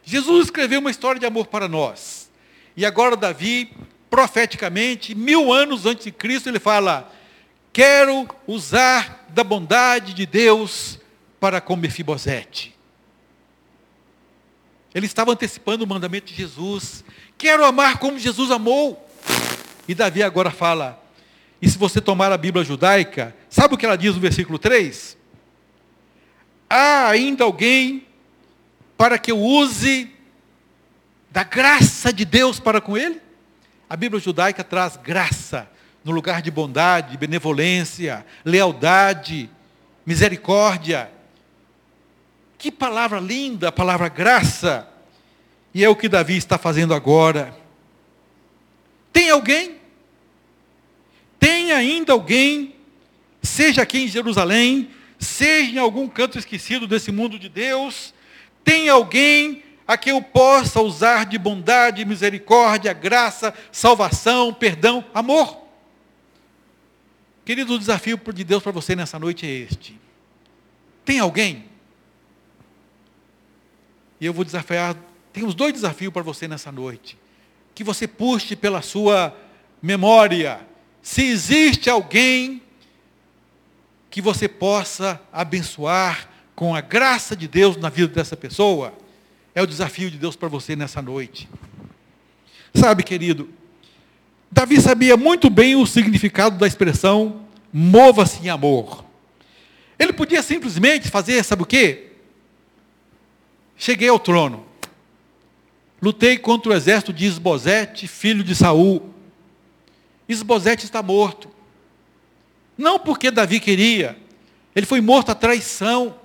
Jesus 0.06 0.46
escreveu 0.46 0.80
uma 0.80 0.90
história 0.90 1.20
de 1.20 1.26
amor 1.26 1.48
para 1.48 1.68
nós. 1.68 2.32
E 2.78 2.86
agora 2.86 3.18
Davi, 3.18 3.74
profeticamente, 4.10 5.14
mil 5.14 5.52
anos 5.52 5.86
antes 5.86 6.06
de 6.06 6.14
Cristo, 6.14 6.48
ele 6.48 6.62
fala: 6.62 7.12
Quero 7.74 8.26
usar 8.48 9.26
da 9.28 9.44
bondade 9.44 10.14
de 10.14 10.26
Deus 10.26 10.98
para 11.42 11.60
com 11.60 11.76
Mefibosete. 11.76 12.74
Ele 14.96 15.08
estava 15.08 15.34
antecipando 15.34 15.84
o 15.84 15.88
mandamento 15.88 16.28
de 16.28 16.36
Jesus. 16.36 17.04
Quero 17.38 17.66
amar 17.66 17.98
como 17.98 18.18
Jesus 18.18 18.50
amou. 18.50 19.06
E 19.90 19.94
Davi 19.94 20.24
agora 20.24 20.50
fala, 20.50 20.99
e 21.62 21.70
se 21.70 21.78
você 21.78 22.00
tomar 22.00 22.32
a 22.32 22.38
Bíblia 22.38 22.64
judaica, 22.64 23.36
sabe 23.50 23.74
o 23.74 23.78
que 23.78 23.86
ela 23.86 23.98
diz 23.98 24.16
no 24.16 24.22
versículo 24.22 24.58
3? 24.58 25.18
Há 26.70 27.08
ainda 27.10 27.44
alguém 27.44 28.06
para 28.98 29.18
que 29.18 29.32
eu 29.32 29.40
use 29.40 30.10
da 31.32 31.44
graça 31.44 32.14
de 32.14 32.24
Deus 32.24 32.60
para 32.60 32.80
com 32.80 32.98
ele? 32.98 33.22
A 33.90 33.96
Bíblia 33.96 34.22
judaica 34.22 34.64
traz 34.64 34.98
graça 34.98 35.70
no 36.04 36.12
lugar 36.12 36.42
de 36.42 36.50
bondade, 36.52 37.18
benevolência, 37.18 38.26
lealdade, 38.46 39.50
misericórdia. 40.06 41.12
Que 42.58 42.72
palavra 42.72 43.20
linda, 43.20 43.70
a 43.70 43.72
palavra 43.72 44.08
graça. 44.08 44.88
E 45.74 45.84
é 45.84 45.90
o 45.90 45.96
que 45.96 46.08
Davi 46.08 46.38
está 46.38 46.58
fazendo 46.58 46.94
agora. 46.94 47.58
Tem 49.12 49.30
alguém? 49.30 49.79
Tem 51.70 51.76
ainda 51.76 52.14
alguém, 52.14 52.74
seja 53.44 53.84
aqui 53.84 54.00
em 54.00 54.08
Jerusalém, 54.08 54.90
seja 55.20 55.70
em 55.70 55.78
algum 55.78 56.08
canto 56.08 56.40
esquecido 56.40 56.88
desse 56.88 57.12
mundo 57.12 57.38
de 57.38 57.48
Deus, 57.48 58.12
tem 58.64 58.90
alguém 58.90 59.62
a 59.88 59.96
quem 59.96 60.12
eu 60.12 60.20
possa 60.20 60.82
usar 60.82 61.28
de 61.28 61.38
bondade, 61.38 62.04
misericórdia, 62.06 62.92
graça, 62.92 63.54
salvação, 63.72 64.52
perdão, 64.52 65.06
amor. 65.14 65.64
Querido, 67.46 67.76
o 67.76 67.80
desafio 67.80 68.20
de 68.34 68.44
Deus 68.44 68.64
para 68.64 68.72
você 68.72 68.96
nessa 68.96 69.20
noite 69.20 69.46
é 69.46 69.50
este. 69.52 69.96
Tem 71.06 71.20
alguém? 71.20 71.66
E 74.20 74.26
eu 74.26 74.34
vou 74.34 74.44
desafiar 74.44 74.96
temos 75.32 75.54
dois 75.54 75.72
desafios 75.72 76.12
para 76.12 76.24
você 76.24 76.48
nessa 76.48 76.72
noite. 76.72 77.16
Que 77.76 77.84
você 77.84 78.08
puxe 78.08 78.56
pela 78.56 78.82
sua 78.82 79.38
memória. 79.80 80.68
Se 81.02 81.24
existe 81.24 81.90
alguém 81.90 82.62
que 84.10 84.22
você 84.22 84.48
possa 84.48 85.22
abençoar 85.32 86.30
com 86.56 86.76
a 86.76 86.82
graça 86.82 87.36
de 87.36 87.48
Deus 87.48 87.78
na 87.78 87.90
vida 87.90 88.14
dessa 88.14 88.36
pessoa, 88.36 88.94
é 89.56 89.62
o 89.62 89.68
desafio 89.68 90.12
de 90.12 90.18
Deus 90.18 90.36
para 90.36 90.48
você 90.50 90.76
nessa 90.76 91.02
noite. 91.02 91.48
Sabe, 92.74 93.04
querido, 93.04 93.50
Davi 94.52 94.82
sabia 94.82 95.16
muito 95.16 95.50
bem 95.50 95.76
o 95.76 95.86
significado 95.86 96.58
da 96.58 96.68
expressão 96.68 97.42
mova-se 97.72 98.44
em 98.44 98.50
amor. 98.50 99.06
Ele 99.98 100.14
podia 100.14 100.42
simplesmente 100.42 101.10
fazer, 101.10 101.44
sabe 101.44 101.64
o 101.64 101.66
quê? 101.66 102.08
Cheguei 103.78 104.10
ao 104.10 104.20
trono. 104.20 104.66
Lutei 106.02 106.38
contra 106.38 106.72
o 106.72 106.76
exército 106.76 107.14
de 107.14 107.26
Isbosete, 107.26 108.08
filho 108.08 108.44
de 108.44 108.56
Saul. 108.56 109.14
Isbosete 110.30 110.86
está 110.86 111.02
morto. 111.02 111.50
Não 112.78 113.00
porque 113.00 113.32
Davi 113.32 113.60
queria, 113.60 114.16
ele 114.76 114.86
foi 114.86 115.02
morto 115.02 115.32
à 115.32 115.36
traição. 115.36 116.16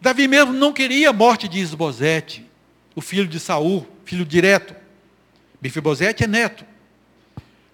Davi 0.00 0.26
mesmo 0.26 0.54
não 0.54 0.72
queria 0.72 1.10
a 1.10 1.12
morte 1.12 1.46
de 1.46 1.60
Isbosete, 1.60 2.44
o 2.96 3.00
filho 3.02 3.28
de 3.28 3.38
Saul, 3.38 3.86
filho 4.04 4.24
direto. 4.24 4.74
Bifibosete 5.60 6.24
é 6.24 6.26
neto. 6.26 6.64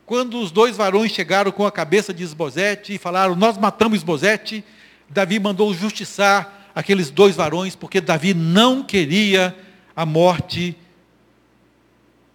Quando 0.04 0.40
os 0.40 0.50
dois 0.50 0.76
varões 0.76 1.12
chegaram 1.12 1.52
com 1.52 1.64
a 1.64 1.72
cabeça 1.72 2.12
de 2.12 2.22
Isbosete 2.22 2.94
e 2.94 2.98
falaram, 2.98 3.34
nós 3.34 3.56
matamos 3.56 3.98
Isbosete, 3.98 4.64
Davi 5.08 5.38
mandou 5.38 5.72
justiçar 5.72 6.70
aqueles 6.74 7.10
dois 7.10 7.36
varões, 7.36 7.74
porque 7.74 8.00
Davi 8.00 8.34
não 8.34 8.82
queria 8.82 9.56
a 9.94 10.04
morte 10.04 10.76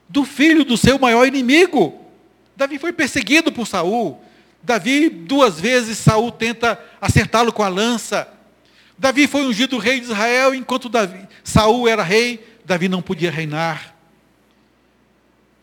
do 0.09 0.25
filho 0.25 0.65
do 0.65 0.75
seu 0.75 0.97
maior 0.97 1.27
inimigo. 1.27 2.00
Davi 2.61 2.77
foi 2.77 2.93
perseguido 2.93 3.51
por 3.51 3.65
Saul. 3.65 4.23
Davi, 4.61 5.09
duas 5.09 5.59
vezes, 5.59 5.97
Saul 5.97 6.31
tenta 6.31 6.79
acertá-lo 7.01 7.51
com 7.51 7.63
a 7.63 7.67
lança. 7.67 8.27
Davi 8.95 9.25
foi 9.25 9.43
ungido 9.43 9.79
rei 9.79 9.99
de 9.99 10.05
Israel, 10.05 10.53
enquanto 10.53 10.87
Davi, 10.87 11.27
Saul 11.43 11.87
era 11.87 12.03
rei, 12.03 12.39
Davi 12.63 12.87
não 12.87 13.01
podia 13.01 13.31
reinar. 13.31 13.95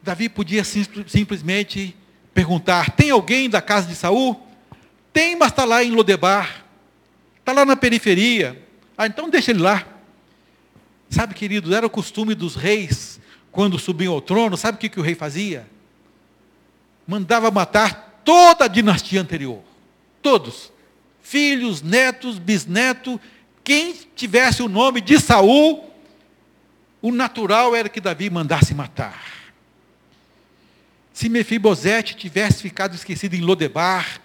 Davi 0.03 0.29
podia 0.29 0.65
simplesmente 0.65 1.97
perguntar: 2.35 2.91
tem 2.91 3.11
alguém 3.11 3.49
da 3.49 3.63
casa 3.63 3.87
de 3.87 3.95
Saul? 3.95 4.37
Tem, 5.13 5.37
mas 5.37 5.53
está 5.53 5.65
lá 5.65 5.85
em 5.85 5.93
Lodebar. 5.93 6.65
Está 7.39 7.53
lá 7.53 7.65
na 7.65 7.77
periferia. 7.77 8.61
Ah, 8.97 9.07
então 9.07 9.31
deixa 9.31 9.53
ele 9.53 9.63
lá. 9.63 9.87
Sabe, 11.09 11.33
queridos, 11.33 11.71
era 11.71 11.87
o 11.87 11.91
costume 11.91 12.35
dos 12.35 12.57
reis 12.57 13.21
quando 13.53 13.79
subiam 13.79 14.15
ao 14.15 14.21
trono, 14.21 14.57
sabe 14.57 14.79
o 14.79 14.81
que, 14.81 14.89
que 14.89 14.99
o 14.99 15.03
rei 15.05 15.15
fazia? 15.15 15.78
Mandava 17.09 17.51
matar 17.51 18.21
toda 18.23 18.67
a 18.67 18.69
dinastia 18.69 19.23
anterior. 19.23 19.63
Todos. 20.21 20.71
Filhos, 21.23 21.81
netos, 21.81 22.39
bisnetos, 22.39 23.19
quem 23.65 23.95
tivesse 24.15 24.63
o 24.63 24.69
nome 24.69 25.01
de 25.01 25.19
Saul, 25.19 25.91
o 27.01 27.11
natural 27.11 27.75
era 27.75 27.89
que 27.89 28.01
Davi 28.01 28.29
mandasse 28.29 28.75
matar. 28.75 29.23
Se 31.15 31.31
Mefibosete 31.31 32.15
tivesse 32.15 32.63
ficado 32.63 32.95
esquecido 32.95 33.35
em 33.35 33.41
Lodebar, 33.41 34.21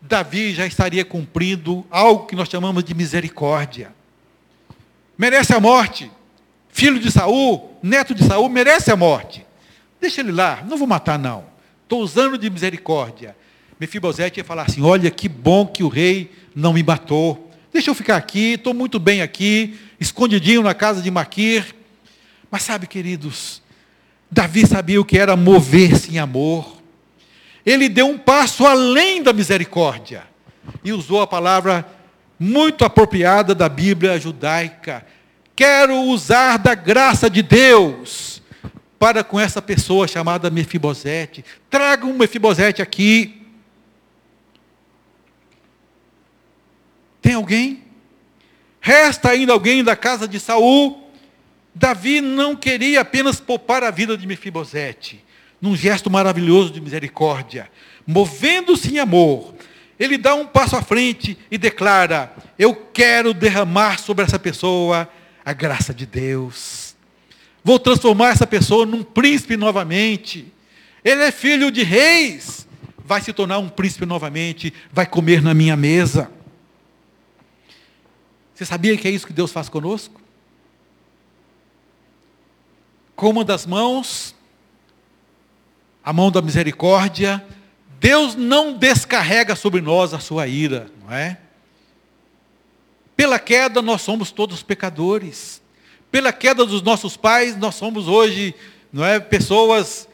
Davi 0.00 0.54
já 0.54 0.66
estaria 0.66 1.04
cumprindo 1.04 1.84
algo 1.90 2.26
que 2.26 2.36
nós 2.36 2.48
chamamos 2.48 2.84
de 2.84 2.94
misericórdia. 2.94 3.92
Merece 5.18 5.52
a 5.52 5.60
morte, 5.60 6.10
filho 6.68 7.00
de 7.00 7.10
Saul, 7.10 7.76
neto 7.82 8.14
de 8.14 8.24
Saul, 8.24 8.48
merece 8.48 8.92
a 8.92 8.96
morte. 8.96 9.44
Deixa 10.00 10.20
ele 10.20 10.32
lá, 10.32 10.62
não 10.64 10.76
vou 10.76 10.86
matar 10.86 11.18
não. 11.18 11.53
Estou 11.84 12.00
usando 12.00 12.36
de 12.36 12.50
misericórdia. 12.50 13.36
Mefibosete 13.78 14.40
ia 14.40 14.44
falar 14.44 14.64
assim: 14.64 14.82
olha 14.82 15.10
que 15.10 15.28
bom 15.28 15.66
que 15.66 15.84
o 15.84 15.88
rei 15.88 16.32
não 16.54 16.72
me 16.72 16.82
matou. 16.82 17.50
Deixa 17.72 17.90
eu 17.90 17.94
ficar 17.94 18.16
aqui, 18.16 18.54
estou 18.54 18.72
muito 18.72 18.98
bem 18.98 19.20
aqui, 19.20 19.78
escondidinho 20.00 20.62
na 20.62 20.74
casa 20.74 21.02
de 21.02 21.10
Maquir. 21.10 21.74
Mas 22.50 22.62
sabe, 22.62 22.86
queridos, 22.86 23.60
Davi 24.30 24.66
sabia 24.66 25.00
o 25.00 25.04
que 25.04 25.18
era 25.18 25.36
mover-se 25.36 26.14
em 26.14 26.18
amor. 26.18 26.80
Ele 27.66 27.88
deu 27.88 28.06
um 28.06 28.18
passo 28.18 28.66
além 28.66 29.22
da 29.22 29.32
misericórdia 29.32 30.22
e 30.82 30.92
usou 30.92 31.20
a 31.20 31.26
palavra 31.26 31.86
muito 32.38 32.84
apropriada 32.84 33.54
da 33.54 33.68
Bíblia 33.68 34.18
judaica. 34.18 35.04
Quero 35.56 36.00
usar 36.02 36.58
da 36.58 36.74
graça 36.74 37.28
de 37.28 37.42
Deus 37.42 38.33
para 38.98 39.24
com 39.24 39.38
essa 39.38 39.60
pessoa 39.60 40.08
chamada 40.08 40.50
Mefibosete. 40.50 41.44
Traga 41.68 42.06
um 42.06 42.16
Mefibosete 42.16 42.80
aqui. 42.80 43.42
Tem 47.20 47.34
alguém? 47.34 47.84
Resta 48.80 49.30
ainda 49.30 49.52
alguém 49.52 49.82
da 49.82 49.96
casa 49.96 50.28
de 50.28 50.38
Saul? 50.38 51.10
Davi 51.74 52.20
não 52.20 52.54
queria 52.54 53.00
apenas 53.00 53.40
poupar 53.40 53.82
a 53.82 53.90
vida 53.90 54.16
de 54.16 54.26
Mefibosete, 54.26 55.24
num 55.60 55.74
gesto 55.74 56.10
maravilhoso 56.10 56.70
de 56.70 56.80
misericórdia, 56.80 57.68
movendo-se 58.06 58.94
em 58.94 58.98
amor, 58.98 59.54
ele 59.98 60.18
dá 60.18 60.34
um 60.34 60.46
passo 60.46 60.76
à 60.76 60.82
frente 60.82 61.38
e 61.50 61.56
declara: 61.56 62.34
Eu 62.58 62.74
quero 62.74 63.32
derramar 63.32 63.98
sobre 63.98 64.24
essa 64.24 64.38
pessoa 64.38 65.08
a 65.44 65.52
graça 65.52 65.94
de 65.94 66.04
Deus. 66.04 66.83
Vou 67.64 67.78
transformar 67.78 68.28
essa 68.28 68.46
pessoa 68.46 68.84
num 68.84 69.02
príncipe 69.02 69.56
novamente. 69.56 70.52
Ele 71.02 71.22
é 71.22 71.32
filho 71.32 71.70
de 71.70 71.82
reis. 71.82 72.68
Vai 72.98 73.22
se 73.22 73.32
tornar 73.32 73.58
um 73.58 73.70
príncipe 73.70 74.04
novamente. 74.04 74.72
Vai 74.92 75.06
comer 75.06 75.40
na 75.42 75.54
minha 75.54 75.74
mesa. 75.74 76.30
Você 78.54 78.66
sabia 78.66 78.94
que 78.98 79.08
é 79.08 79.10
isso 79.10 79.26
que 79.26 79.32
Deus 79.32 79.50
faz 79.50 79.70
conosco? 79.70 80.20
Com 83.16 83.30
uma 83.30 83.44
das 83.44 83.64
mãos, 83.64 84.34
a 86.04 86.12
mão 86.12 86.30
da 86.30 86.42
misericórdia, 86.42 87.42
Deus 87.98 88.34
não 88.34 88.76
descarrega 88.76 89.56
sobre 89.56 89.80
nós 89.80 90.12
a 90.12 90.18
sua 90.18 90.46
ira, 90.46 90.90
não 91.02 91.10
é? 91.10 91.40
Pela 93.16 93.38
queda 93.38 93.80
nós 93.80 94.02
somos 94.02 94.30
todos 94.30 94.62
pecadores. 94.62 95.63
Pela 96.14 96.32
queda 96.32 96.64
dos 96.64 96.80
nossos 96.80 97.16
pais, 97.16 97.56
nós 97.56 97.74
somos 97.74 98.06
hoje, 98.06 98.54
não 98.92 99.04
é, 99.04 99.18
pessoas, 99.18 100.08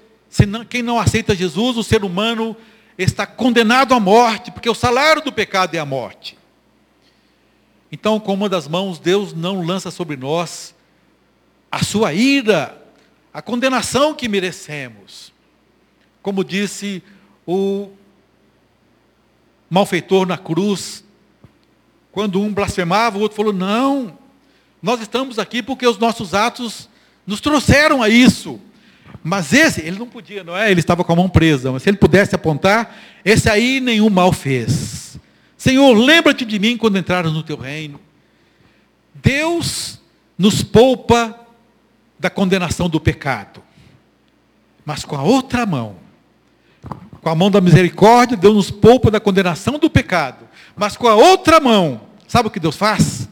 quem 0.70 0.80
não 0.80 0.98
aceita 0.98 1.34
Jesus, 1.34 1.76
o 1.76 1.84
ser 1.84 2.02
humano 2.02 2.56
está 2.96 3.26
condenado 3.26 3.92
à 3.92 4.00
morte, 4.00 4.50
porque 4.50 4.70
o 4.70 4.74
salário 4.74 5.20
do 5.20 5.30
pecado 5.30 5.74
é 5.74 5.78
a 5.78 5.84
morte. 5.84 6.38
Então, 7.92 8.18
com 8.18 8.32
uma 8.32 8.48
das 8.48 8.66
mãos, 8.66 8.98
Deus 8.98 9.34
não 9.34 9.62
lança 9.62 9.90
sobre 9.90 10.16
nós 10.16 10.74
a 11.70 11.84
sua 11.84 12.14
ira, 12.14 12.82
a 13.30 13.42
condenação 13.42 14.14
que 14.14 14.26
merecemos. 14.26 15.30
Como 16.22 16.42
disse 16.42 17.02
o 17.46 17.90
malfeitor 19.68 20.26
na 20.26 20.38
cruz, 20.38 21.04
quando 22.10 22.40
um 22.40 22.54
blasfemava, 22.54 23.18
o 23.18 23.20
outro 23.20 23.36
falou: 23.36 23.52
Não, 23.52 24.18
nós 24.82 25.00
estamos 25.00 25.38
aqui 25.38 25.62
porque 25.62 25.86
os 25.86 25.98
nossos 25.98 26.34
atos 26.34 26.88
nos 27.26 27.40
trouxeram 27.40 28.02
a 28.02 28.08
isso. 28.08 28.60
Mas 29.22 29.52
esse, 29.52 29.80
ele 29.82 29.98
não 29.98 30.06
podia, 30.06 30.42
não 30.42 30.56
é? 30.56 30.70
Ele 30.70 30.80
estava 30.80 31.04
com 31.04 31.12
a 31.12 31.16
mão 31.16 31.28
presa. 31.28 31.70
Mas 31.70 31.82
se 31.82 31.90
ele 31.90 31.98
pudesse 31.98 32.34
apontar, 32.34 32.96
esse 33.24 33.48
aí 33.50 33.80
nenhum 33.80 34.08
mal 34.08 34.32
fez. 34.32 35.18
Senhor, 35.56 35.92
lembra-te 35.92 36.44
de 36.44 36.58
mim 36.58 36.76
quando 36.76 36.98
entrares 36.98 37.32
no 37.32 37.42
teu 37.42 37.56
reino. 37.56 38.00
Deus 39.14 40.00
nos 40.38 40.62
poupa 40.62 41.38
da 42.18 42.30
condenação 42.30 42.88
do 42.88 42.98
pecado. 42.98 43.62
Mas 44.84 45.04
com 45.04 45.16
a 45.16 45.22
outra 45.22 45.66
mão, 45.66 45.96
com 47.20 47.28
a 47.28 47.34
mão 47.34 47.50
da 47.50 47.60
misericórdia, 47.60 48.36
Deus 48.36 48.54
nos 48.54 48.70
poupa 48.70 49.10
da 49.10 49.20
condenação 49.20 49.78
do 49.78 49.90
pecado. 49.90 50.48
Mas 50.74 50.96
com 50.96 51.06
a 51.06 51.14
outra 51.14 51.60
mão, 51.60 52.00
sabe 52.26 52.48
o 52.48 52.50
que 52.50 52.58
Deus 52.58 52.76
faz? 52.76 53.28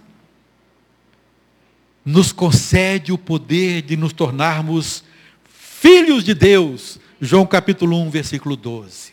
Nos 2.09 2.33
concede 2.33 3.13
o 3.13 3.19
poder 3.19 3.83
de 3.83 3.95
nos 3.95 4.15
tornarmos 4.15 5.05
filhos 5.45 6.25
de 6.25 6.33
Deus. 6.33 6.99
João 7.21 7.45
capítulo 7.45 8.01
1, 8.01 8.09
versículo 8.09 8.57
12. 8.57 9.13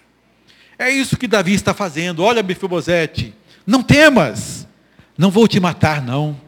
É 0.79 0.89
isso 0.89 1.17
que 1.17 1.27
Davi 1.27 1.53
está 1.53 1.73
fazendo. 1.73 2.23
Olha, 2.23 2.41
Mefibosete, 2.41 3.35
não 3.67 3.83
temas, 3.83 4.65
não 5.17 5.29
vou 5.29 5.45
te 5.45 5.59
matar, 5.59 6.01
não. 6.01 6.39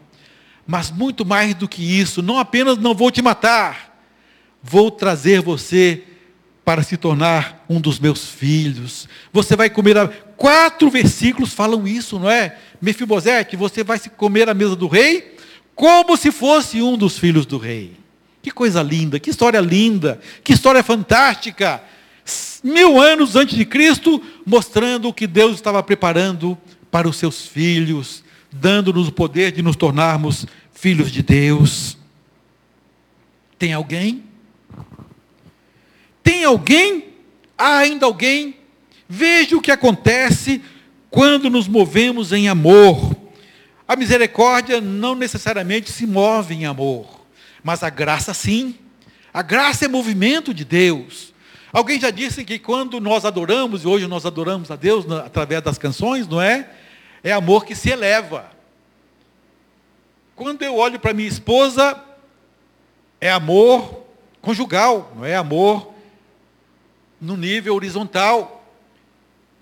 Mas 0.66 0.90
muito 0.90 1.26
mais 1.26 1.54
do 1.54 1.68
que 1.68 1.84
isso, 1.84 2.22
não 2.22 2.40
apenas 2.40 2.78
não 2.78 2.96
vou 2.96 3.12
te 3.12 3.22
matar, 3.22 4.00
vou 4.64 4.90
trazer 4.90 5.42
você 5.42 6.02
para 6.64 6.82
se 6.82 6.96
tornar 6.96 7.66
um 7.68 7.82
dos 7.82 8.00
meus 8.00 8.26
filhos. 8.30 9.10
Você 9.34 9.54
vai 9.54 9.70
comer. 9.70 9.98
A... 9.98 10.08
Quatro 10.08 10.90
versículos 10.90 11.52
falam 11.52 11.86
isso, 11.86 12.18
não 12.18 12.32
é? 12.32 12.58
Mefibosete, 12.82 13.58
você 13.58 13.84
vai 13.84 13.98
se 13.98 14.10
comer 14.10 14.48
a 14.48 14.54
mesa 14.54 14.78
do 14.78 14.88
rei 14.88 15.36
como 15.78 16.18
se 16.18 16.30
fosse 16.30 16.82
um 16.82 16.98
dos 16.98 17.18
filhos 17.18 17.46
do 17.46 17.58
rei. 17.58 17.94
Que 18.42 18.52
coisa 18.52 18.84
linda, 18.84 19.18
que 19.20 19.30
história 19.30 19.62
linda, 19.62 20.20
que 20.44 20.52
história 20.52 20.84
fantástica. 20.84 21.82
Mil 22.62 23.02
anos 23.02 23.38
antes 23.38 23.56
de 23.56 23.64
Cristo, 23.64 24.22
mostrando 24.46 25.08
o 25.08 25.14
que 25.14 25.26
Deus 25.26 25.56
estava 25.56 25.82
preparando 25.82 26.58
para 26.92 27.08
os 27.08 27.16
seus 27.16 27.48
filhos, 27.48 28.24
dando-nos 28.52 29.08
o 29.08 29.12
poder 29.14 29.54
de 29.54 29.62
nos 29.62 29.78
tornarmos 29.78 30.46
filhos 30.74 31.10
de 31.10 31.24
Deus. 31.24 31.98
Tem 33.58 33.72
alguém 33.72 34.28
tem 36.28 36.44
alguém? 36.44 37.06
Há 37.58 37.78
ainda 37.78 38.06
alguém? 38.06 38.58
Veja 39.08 39.56
o 39.56 39.62
que 39.62 39.72
acontece 39.72 40.62
quando 41.10 41.50
nos 41.50 41.70
movemos 41.70 42.34
em 42.34 42.50
amor. 42.50 43.16
A 43.88 43.96
misericórdia 43.96 44.82
não 44.82 45.16
necessariamente 45.16 45.92
se 45.92 46.06
move 46.06 46.54
em 46.54 46.66
amor, 46.66 47.22
mas 47.64 47.84
a 47.84 47.90
graça 47.90 48.34
sim. 48.34 48.76
A 49.34 49.42
graça 49.42 49.86
é 49.86 49.88
movimento 49.88 50.54
de 50.54 50.66
Deus. 50.66 51.34
Alguém 51.72 52.00
já 52.00 52.10
disse 52.10 52.44
que 52.44 52.60
quando 52.60 53.00
nós 53.00 53.24
adoramos, 53.24 53.84
e 53.84 53.88
hoje 53.88 54.06
nós 54.06 54.26
adoramos 54.26 54.70
a 54.72 54.76
Deus 54.76 55.10
através 55.10 55.62
das 55.62 55.78
canções, 55.78 56.28
não 56.28 56.42
é? 56.42 56.70
É 57.24 57.32
amor 57.32 57.66
que 57.66 57.76
se 57.76 57.90
eleva. 57.90 58.50
Quando 60.36 60.64
eu 60.64 60.76
olho 60.76 61.00
para 61.00 61.14
minha 61.14 61.28
esposa, 61.28 62.02
é 63.22 63.32
amor 63.32 64.06
conjugal, 64.42 65.14
não 65.16 65.26
é 65.26 65.36
amor 65.36 65.94
no 67.22 67.38
nível 67.38 67.74
horizontal. 67.76 68.66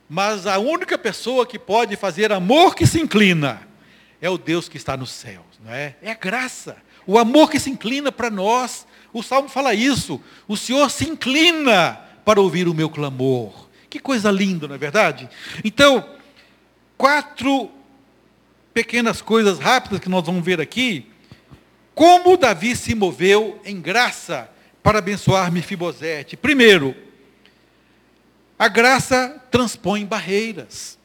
Mas 0.09 0.47
a 0.47 0.57
única 0.57 0.97
pessoa 0.97 1.45
que 1.45 1.59
pode 1.59 1.95
fazer 1.95 2.31
amor 2.31 2.75
que 2.75 2.88
se 2.88 2.99
inclina 2.99 3.74
é 4.21 4.30
o 4.30 4.38
Deus 4.38 4.69
que 4.69 4.78
está 4.78 4.95
nos 4.95 5.12
céus, 5.12 5.45
não 5.63 5.73
é? 5.73 5.95
É 6.01 6.12
a 6.12 6.15
graça. 6.15 6.78
O 7.06 7.17
amor 7.17 7.49
que 7.49 7.60
se 7.60 7.69
inclina 7.69 8.12
para 8.12 8.30
nós. 8.30 8.88
O 9.13 9.21
salmo 9.21 9.47
fala 9.47 9.73
isso. 9.73 10.21
O 10.47 10.58
Senhor 10.58 10.89
se 10.89 11.08
inclina 11.08 11.99
para 12.23 12.41
ouvir 12.41 12.67
o 12.67 12.73
meu 12.73 12.89
clamor. 12.89 13.69
Que 13.89 13.99
coisa 13.99 14.32
linda, 14.32 14.67
não 14.67 14.75
é 14.75 14.78
verdade? 14.78 15.30
Então, 15.63 16.06
quatro 16.97 17.71
pequenas 18.73 19.21
coisas 19.21 19.60
rápidas 19.60 19.99
que 19.99 20.10
nós 20.10 20.25
vamos 20.25 20.43
ver 20.43 20.60
aqui. 20.60 21.10
Como 21.93 22.36
Davi 22.36 22.75
se 22.75 22.93
moveu 22.93 23.62
em 23.63 23.80
graça 23.80 24.49
para 24.84 24.99
abençoar 24.99 25.51
Mefibosete. 25.51 26.36
Primeiro, 26.36 26.93
a 28.60 28.67
graça 28.67 29.41
transpõe 29.49 30.06
barreiras. 30.06 30.97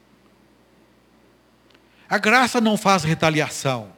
A 2.10 2.18
graça 2.18 2.60
não 2.60 2.76
faz 2.76 3.04
retaliação. 3.04 3.92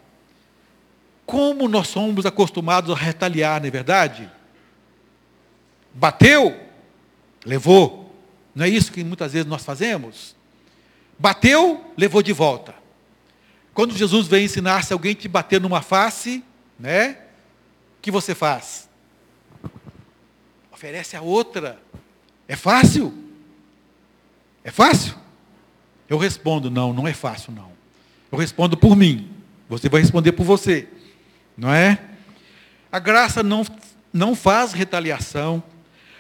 Como 1.25 1.67
nós 1.67 1.89
somos 1.89 2.27
acostumados 2.27 2.91
a 2.91 2.95
retaliar, 2.95 3.59
não 3.59 3.69
é 3.69 3.71
verdade? 3.71 4.31
Bateu, 5.95 6.61
levou. 7.43 8.15
Não 8.55 8.67
é 8.67 8.69
isso 8.69 8.93
que 8.93 9.03
muitas 9.03 9.33
vezes 9.33 9.49
nós 9.49 9.65
fazemos? 9.65 10.37
Bateu, 11.19 11.91
levou 11.97 12.23
de 12.23 12.35
volta. 12.35 12.75
Quando 13.73 13.97
Jesus 13.97 14.27
vem 14.27 14.45
ensinar 14.45 14.85
se 14.85 14.93
alguém 14.93 15.15
te 15.15 15.27
bater 15.27 15.59
numa 15.59 15.81
face, 15.81 16.45
né? 16.79 17.17
O 17.99 18.03
que 18.03 18.11
você 18.11 18.35
faz? 18.35 18.91
Oferece 20.71 21.17
a 21.17 21.23
outra. 21.23 21.81
É 22.47 22.57
fácil? 22.57 23.15
É 24.63 24.71
fácil? 24.71 25.15
Eu 26.11 26.19
respondo, 26.19 26.71
não, 26.71 26.93
não 26.93 27.09
é 27.09 27.15
fácil 27.15 27.53
não. 27.53 27.72
Eu 28.33 28.39
respondo 28.39 28.79
por 28.79 28.97
mim. 28.97 29.31
Você 29.69 29.91
vai 29.91 30.01
responder 30.01 30.33
por 30.33 30.45
você. 30.45 30.89
Não 31.55 31.73
é? 31.73 31.99
A 32.91 32.99
graça 32.99 33.43
não, 33.43 33.65
não 34.11 34.35
faz 34.35 34.73
retaliação. 34.73 35.63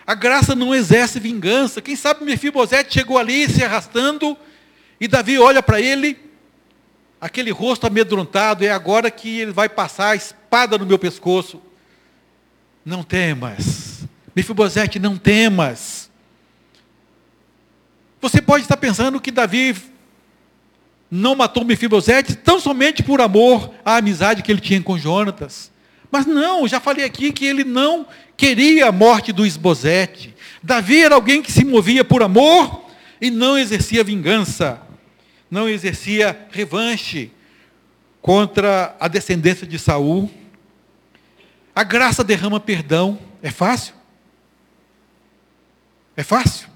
A 0.06 0.14
graça 0.14 0.54
não 0.54 0.74
exerce 0.74 1.18
vingança. 1.18 1.80
Quem 1.80 1.96
sabe 1.96 2.24
Mefibosete 2.24 2.92
chegou 2.92 3.16
ali 3.16 3.48
se 3.48 3.64
arrastando 3.64 4.36
e 5.00 5.08
Davi 5.08 5.38
olha 5.38 5.62
para 5.62 5.80
ele, 5.80 6.18
aquele 7.20 7.50
rosto 7.50 7.86
amedrontado, 7.86 8.64
é 8.64 8.70
agora 8.70 9.10
que 9.10 9.40
ele 9.40 9.50
vai 9.50 9.68
passar 9.68 10.10
a 10.10 10.16
espada 10.16 10.76
no 10.76 10.84
meu 10.84 10.98
pescoço. 10.98 11.62
Não 12.84 13.02
temas. 13.02 14.04
Mefibosete, 14.36 14.98
não 14.98 15.16
temas. 15.16 16.10
Você 18.20 18.42
pode 18.42 18.64
estar 18.64 18.76
pensando 18.76 19.20
que 19.20 19.30
Davi 19.30 19.91
não 21.14 21.34
matou 21.34 21.62
Mefibosete 21.62 22.34
tão 22.34 22.58
somente 22.58 23.02
por 23.02 23.20
amor 23.20 23.70
à 23.84 23.96
amizade 23.96 24.42
que 24.42 24.50
ele 24.50 24.62
tinha 24.62 24.80
com 24.80 24.96
Jonatas. 24.96 25.70
Mas 26.10 26.24
não, 26.24 26.66
já 26.66 26.80
falei 26.80 27.04
aqui 27.04 27.30
que 27.30 27.44
ele 27.44 27.64
não 27.64 28.06
queria 28.34 28.86
a 28.86 28.92
morte 28.92 29.30
do 29.30 29.44
Esbozete. 29.44 30.34
Davi 30.62 31.02
era 31.02 31.14
alguém 31.14 31.42
que 31.42 31.52
se 31.52 31.66
movia 31.66 32.02
por 32.02 32.22
amor 32.22 32.86
e 33.20 33.30
não 33.30 33.58
exercia 33.58 34.02
vingança, 34.02 34.80
não 35.50 35.68
exercia 35.68 36.46
revanche 36.50 37.30
contra 38.22 38.96
a 38.98 39.06
descendência 39.06 39.66
de 39.66 39.78
Saul. 39.78 40.30
A 41.74 41.84
graça 41.84 42.24
derrama 42.24 42.58
perdão. 42.58 43.18
É 43.42 43.50
fácil? 43.50 43.94
É 46.16 46.22
fácil? 46.22 46.71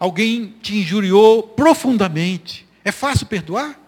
Alguém 0.00 0.54
te 0.62 0.78
injuriou 0.78 1.42
profundamente. 1.42 2.66
É 2.82 2.90
fácil 2.90 3.26
perdoar? 3.26 3.78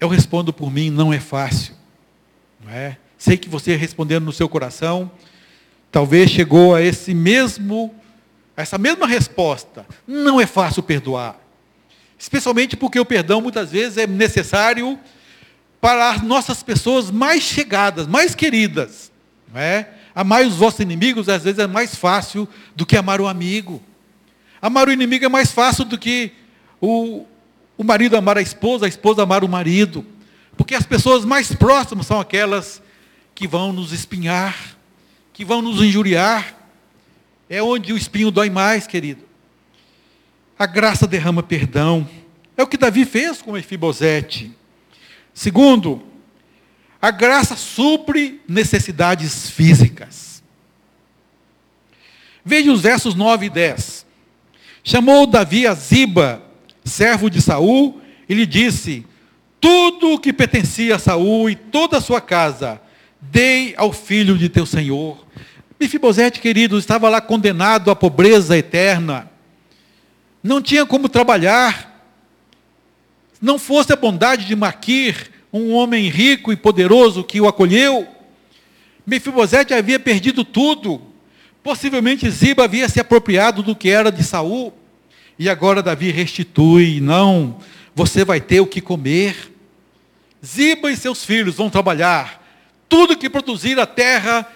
Eu 0.00 0.08
respondo 0.08 0.54
por 0.54 0.72
mim, 0.72 0.88
não 0.88 1.12
é 1.12 1.20
fácil. 1.20 1.74
Não 2.64 2.72
é? 2.72 2.96
Sei 3.18 3.36
que 3.36 3.50
você 3.50 3.76
respondendo 3.76 4.24
no 4.24 4.32
seu 4.32 4.48
coração, 4.48 5.12
talvez 5.90 6.30
chegou 6.30 6.74
a 6.74 6.80
esse 6.80 7.12
mesmo, 7.12 7.94
a 8.56 8.62
essa 8.62 8.78
mesma 8.78 9.06
resposta. 9.06 9.86
Não 10.06 10.40
é 10.40 10.46
fácil 10.46 10.82
perdoar. 10.82 11.38
Especialmente 12.18 12.74
porque 12.74 12.98
o 12.98 13.04
perdão 13.04 13.42
muitas 13.42 13.70
vezes 13.70 13.98
é 13.98 14.06
necessário 14.06 14.98
para 15.78 16.08
as 16.08 16.22
nossas 16.22 16.62
pessoas 16.62 17.10
mais 17.10 17.42
chegadas, 17.42 18.06
mais 18.06 18.34
queridas. 18.34 19.12
Não 19.52 19.60
é? 19.60 19.90
Amar 20.14 20.46
os 20.46 20.56
vossos 20.56 20.80
inimigos 20.80 21.28
às 21.28 21.44
vezes 21.44 21.58
é 21.58 21.66
mais 21.66 21.94
fácil 21.94 22.48
do 22.76 22.84
que 22.84 22.96
amar 22.96 23.20
o 23.20 23.26
amigo. 23.26 23.82
Amar 24.60 24.88
o 24.88 24.92
inimigo 24.92 25.24
é 25.24 25.28
mais 25.28 25.50
fácil 25.50 25.84
do 25.84 25.98
que 25.98 26.32
o, 26.80 27.24
o 27.76 27.82
marido 27.82 28.16
amar 28.16 28.36
a 28.36 28.42
esposa, 28.42 28.86
a 28.86 28.88
esposa 28.88 29.22
amar 29.22 29.42
o 29.42 29.48
marido. 29.48 30.04
Porque 30.56 30.74
as 30.74 30.84
pessoas 30.84 31.24
mais 31.24 31.54
próximas 31.54 32.06
são 32.06 32.20
aquelas 32.20 32.82
que 33.34 33.48
vão 33.48 33.72
nos 33.72 33.92
espinhar, 33.92 34.76
que 35.32 35.44
vão 35.44 35.62
nos 35.62 35.82
injuriar. 35.82 36.54
É 37.48 37.62
onde 37.62 37.92
o 37.92 37.96
espinho 37.96 38.30
dói 38.30 38.50
mais, 38.50 38.86
querido. 38.86 39.24
A 40.58 40.66
graça 40.66 41.06
derrama 41.06 41.42
perdão. 41.42 42.08
É 42.56 42.62
o 42.62 42.66
que 42.66 42.76
Davi 42.76 43.04
fez 43.04 43.40
com 43.40 43.56
Efibosete. 43.56 44.52
Segundo, 45.34 46.02
a 47.02 47.10
graça 47.10 47.56
supre 47.56 48.40
necessidades 48.46 49.50
físicas. 49.50 50.40
Veja 52.44 52.70
os 52.70 52.80
versos 52.80 53.16
9 53.16 53.46
e 53.46 53.50
10. 53.50 54.06
Chamou 54.84 55.26
Davi 55.26 55.66
a 55.66 55.74
Ziba, 55.74 56.40
servo 56.84 57.28
de 57.28 57.42
Saul, 57.42 58.00
e 58.28 58.34
lhe 58.34 58.46
disse: 58.46 59.04
Tudo 59.60 60.12
o 60.12 60.18
que 60.18 60.32
pertencia 60.32 60.94
a 60.94 60.98
Saul 61.00 61.50
e 61.50 61.56
toda 61.56 61.98
a 61.98 62.00
sua 62.00 62.20
casa, 62.20 62.80
dei 63.20 63.74
ao 63.76 63.92
filho 63.92 64.38
de 64.38 64.48
teu 64.48 64.64
senhor. 64.64 65.26
Mefibosete, 65.80 66.38
querido, 66.38 66.78
estava 66.78 67.08
lá 67.08 67.20
condenado 67.20 67.90
à 67.90 67.96
pobreza 67.96 68.56
eterna. 68.56 69.28
Não 70.40 70.62
tinha 70.62 70.86
como 70.86 71.08
trabalhar. 71.08 71.90
Não 73.40 73.58
fosse 73.58 73.92
a 73.92 73.96
bondade 73.96 74.44
de 74.44 74.54
Maquir, 74.54 75.31
um 75.52 75.72
homem 75.72 76.08
rico 76.08 76.52
e 76.52 76.56
poderoso 76.56 77.22
que 77.22 77.40
o 77.40 77.46
acolheu, 77.46 78.08
Mefibosete 79.06 79.74
havia 79.74 79.98
perdido 79.98 80.44
tudo. 80.44 81.02
Possivelmente 81.62 82.28
Ziba 82.30 82.64
havia 82.64 82.88
se 82.88 83.00
apropriado 83.00 83.62
do 83.62 83.76
que 83.76 83.90
era 83.90 84.10
de 84.10 84.24
Saul. 84.24 84.72
E 85.38 85.48
agora 85.48 85.82
Davi 85.82 86.10
restitui, 86.10 87.00
não, 87.00 87.58
você 87.94 88.24
vai 88.24 88.40
ter 88.40 88.60
o 88.60 88.66
que 88.66 88.80
comer. 88.80 89.52
Ziba 90.44 90.90
e 90.90 90.96
seus 90.96 91.24
filhos 91.24 91.56
vão 91.56 91.68
trabalhar. 91.68 92.42
Tudo 92.88 93.16
que 93.16 93.28
produzir 93.28 93.78
a 93.78 93.86
terra 93.86 94.50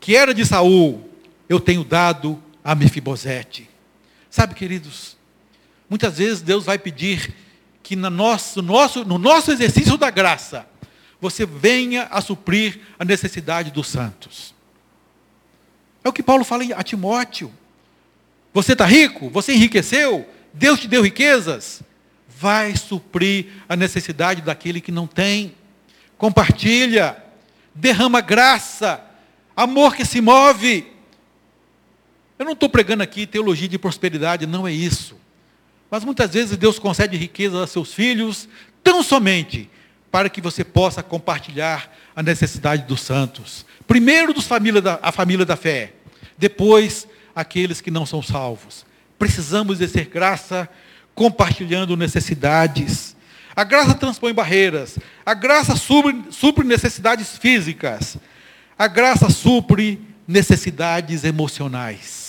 que 0.00 0.16
era 0.16 0.34
de 0.34 0.44
Saul, 0.44 1.08
eu 1.48 1.60
tenho 1.60 1.84
dado 1.84 2.42
a 2.64 2.74
Mefibosete. 2.74 3.68
Sabe, 4.28 4.54
queridos, 4.54 5.16
muitas 5.88 6.18
vezes 6.18 6.42
Deus 6.42 6.64
vai 6.64 6.78
pedir 6.78 7.32
que 7.82 7.96
no 7.96 8.10
nosso, 8.10 8.62
nosso, 8.62 9.04
no 9.04 9.18
nosso 9.18 9.50
exercício 9.50 9.96
da 9.96 10.10
graça, 10.10 10.66
você 11.20 11.46
venha 11.46 12.04
a 12.10 12.20
suprir 12.20 12.80
a 12.98 13.04
necessidade 13.04 13.70
dos 13.70 13.88
santos. 13.88 14.54
É 16.04 16.08
o 16.08 16.12
que 16.12 16.22
Paulo 16.22 16.44
fala 16.44 16.64
a 16.74 16.82
Timóteo. 16.82 17.52
Você 18.52 18.72
está 18.72 18.84
rico? 18.84 19.30
Você 19.30 19.54
enriqueceu? 19.54 20.28
Deus 20.52 20.80
te 20.80 20.88
deu 20.88 21.02
riquezas? 21.02 21.82
Vai 22.28 22.76
suprir 22.76 23.46
a 23.68 23.76
necessidade 23.76 24.42
daquele 24.42 24.80
que 24.80 24.90
não 24.90 25.06
tem. 25.06 25.54
Compartilha. 26.18 27.16
Derrama 27.74 28.20
graça. 28.20 29.00
Amor 29.56 29.94
que 29.94 30.04
se 30.04 30.20
move. 30.20 30.92
Eu 32.38 32.44
não 32.44 32.52
estou 32.52 32.68
pregando 32.68 33.04
aqui 33.04 33.26
teologia 33.26 33.68
de 33.68 33.78
prosperidade, 33.78 34.46
não 34.46 34.66
é 34.66 34.72
isso. 34.72 35.21
Mas 35.92 36.06
muitas 36.06 36.32
vezes 36.32 36.56
Deus 36.56 36.78
concede 36.78 37.18
riqueza 37.18 37.62
a 37.62 37.66
seus 37.66 37.92
filhos, 37.92 38.48
tão 38.82 39.02
somente 39.02 39.68
para 40.10 40.30
que 40.30 40.40
você 40.40 40.64
possa 40.64 41.02
compartilhar 41.02 41.94
a 42.16 42.22
necessidade 42.22 42.84
dos 42.84 43.02
santos. 43.02 43.66
Primeiro 43.86 44.32
dos 44.32 44.46
família 44.46 44.80
da, 44.80 44.98
a 45.02 45.12
família 45.12 45.44
da 45.44 45.54
fé, 45.54 45.92
depois 46.38 47.06
aqueles 47.36 47.82
que 47.82 47.90
não 47.90 48.06
são 48.06 48.22
salvos. 48.22 48.86
Precisamos 49.18 49.82
exercer 49.82 50.06
graça 50.06 50.66
compartilhando 51.14 51.94
necessidades. 51.94 53.14
A 53.54 53.62
graça 53.62 53.92
transpõe 53.92 54.32
barreiras. 54.32 54.98
A 55.26 55.34
graça 55.34 55.76
supre, 55.76 56.24
supre 56.30 56.66
necessidades 56.66 57.36
físicas. 57.36 58.16
A 58.78 58.88
graça 58.88 59.28
supre 59.28 60.00
necessidades 60.26 61.22
emocionais. 61.22 62.21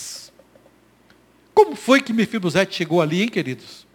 Como 1.54 1.76
foi 1.76 2.02
que 2.02 2.14
Mefibosete 2.14 2.76
chegou 2.76 3.02
ali, 3.02 3.22
hein, 3.22 3.30
queridos? 3.30 3.86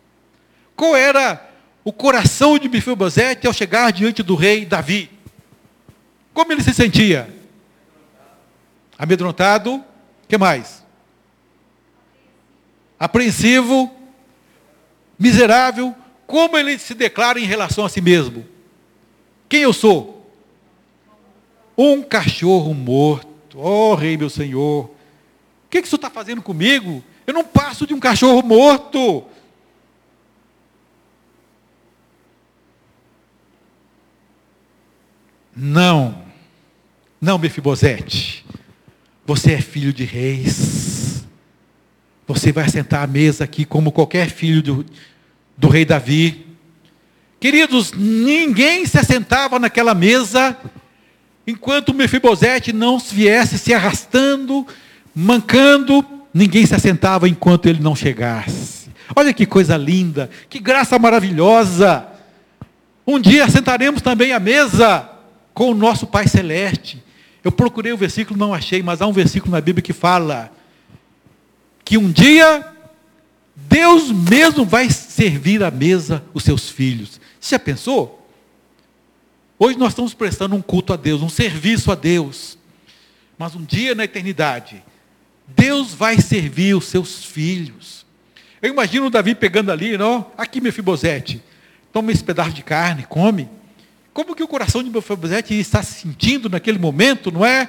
Qual 0.76 0.94
era 0.94 1.44
o 1.82 1.92
coração 1.92 2.58
de 2.58 2.68
Mefibosete 2.68 3.46
ao 3.46 3.52
chegar 3.52 3.90
diante 3.92 4.22
do 4.22 4.34
rei 4.34 4.64
Davi? 4.64 5.10
Como 6.32 6.52
ele 6.52 6.62
se 6.62 6.72
sentia? 6.72 7.28
Amedrontado. 8.96 9.74
O 9.74 9.84
que 10.28 10.38
mais? 10.38 10.84
Apreensivo. 12.98 13.92
Miserável. 15.18 15.94
Como 16.26 16.56
ele 16.56 16.78
se 16.78 16.94
declara 16.94 17.40
em 17.40 17.44
relação 17.44 17.84
a 17.84 17.88
si 17.88 18.00
mesmo? 18.00 18.46
Quem 19.48 19.62
eu 19.62 19.72
sou? 19.72 20.30
Um 21.76 22.02
cachorro 22.02 22.74
morto. 22.74 23.58
Oh, 23.58 23.94
rei 23.94 24.16
meu 24.16 24.30
senhor. 24.30 24.84
O 24.84 24.90
que, 25.70 25.80
que 25.80 25.86
isso 25.86 25.96
está 25.96 26.10
fazendo 26.10 26.42
comigo? 26.42 27.02
Eu 27.28 27.34
não 27.34 27.44
passo 27.44 27.86
de 27.86 27.92
um 27.92 28.00
cachorro 28.00 28.40
morto. 28.42 29.22
Não. 35.54 36.24
Não, 37.20 37.36
Mefibosete. 37.36 38.46
Você 39.26 39.52
é 39.52 39.60
filho 39.60 39.92
de 39.92 40.04
reis. 40.04 41.26
Você 42.26 42.50
vai 42.50 42.66
sentar 42.70 43.04
à 43.04 43.06
mesa 43.06 43.44
aqui 43.44 43.66
como 43.66 43.92
qualquer 43.92 44.30
filho 44.30 44.62
do, 44.62 44.86
do 45.54 45.68
rei 45.68 45.84
Davi. 45.84 46.46
Queridos, 47.38 47.92
ninguém 47.92 48.86
se 48.86 48.98
assentava 48.98 49.58
naquela 49.58 49.92
mesa 49.92 50.56
enquanto 51.46 51.92
Mefibosete 51.92 52.72
não 52.72 52.98
viesse 52.98 53.58
se 53.58 53.74
arrastando, 53.74 54.66
mancando, 55.14 56.17
ninguém 56.38 56.64
se 56.64 56.74
assentava 56.74 57.28
enquanto 57.28 57.66
ele 57.66 57.80
não 57.80 57.96
chegasse. 57.96 58.88
Olha 59.14 59.32
que 59.32 59.44
coisa 59.44 59.76
linda, 59.76 60.30
que 60.48 60.60
graça 60.60 60.98
maravilhosa. 60.98 62.06
Um 63.06 63.18
dia 63.18 63.48
sentaremos 63.48 64.00
também 64.00 64.32
à 64.32 64.38
mesa 64.38 65.08
com 65.52 65.72
o 65.72 65.74
nosso 65.74 66.06
Pai 66.06 66.28
Celeste. 66.28 67.02
Eu 67.42 67.50
procurei 67.50 67.92
o 67.92 67.96
versículo, 67.96 68.38
não 68.38 68.54
achei, 68.54 68.82
mas 68.82 69.02
há 69.02 69.06
um 69.06 69.12
versículo 69.12 69.52
na 69.52 69.60
Bíblia 69.60 69.82
que 69.82 69.92
fala 69.92 70.52
que 71.84 71.98
um 71.98 72.10
dia 72.10 72.64
Deus 73.56 74.12
mesmo 74.12 74.64
vai 74.64 74.88
servir 74.90 75.64
à 75.64 75.70
mesa 75.70 76.22
os 76.32 76.44
seus 76.44 76.70
filhos. 76.70 77.20
Você 77.40 77.54
já 77.54 77.58
pensou? 77.58 78.30
Hoje 79.58 79.76
nós 79.76 79.88
estamos 79.88 80.14
prestando 80.14 80.54
um 80.54 80.62
culto 80.62 80.92
a 80.92 80.96
Deus, 80.96 81.20
um 81.20 81.28
serviço 81.28 81.90
a 81.90 81.96
Deus. 81.96 82.56
Mas 83.36 83.56
um 83.56 83.64
dia 83.64 83.94
na 83.94 84.04
eternidade, 84.04 84.82
Deus 85.48 85.94
vai 85.94 86.20
servir 86.20 86.74
os 86.74 86.86
seus 86.86 87.24
filhos. 87.24 88.06
Eu 88.60 88.70
imagino 88.70 89.10
Davi 89.10 89.34
pegando 89.34 89.70
ali, 89.70 89.96
não? 89.96 90.26
Aqui, 90.36 90.60
meu 90.60 90.72
Fibosete, 90.72 91.42
toma 91.92 92.12
esse 92.12 92.24
pedaço 92.24 92.52
de 92.52 92.62
carne, 92.62 93.04
come. 93.08 93.48
Como 94.18 94.34
que 94.34 94.42
o 94.42 94.48
coração 94.48 94.82
de 94.82 94.90
Mefibosete 94.90 95.54
está 95.54 95.80
se 95.80 96.00
sentindo 96.00 96.48
naquele 96.48 96.76
momento, 96.76 97.30
não 97.30 97.46
é? 97.46 97.68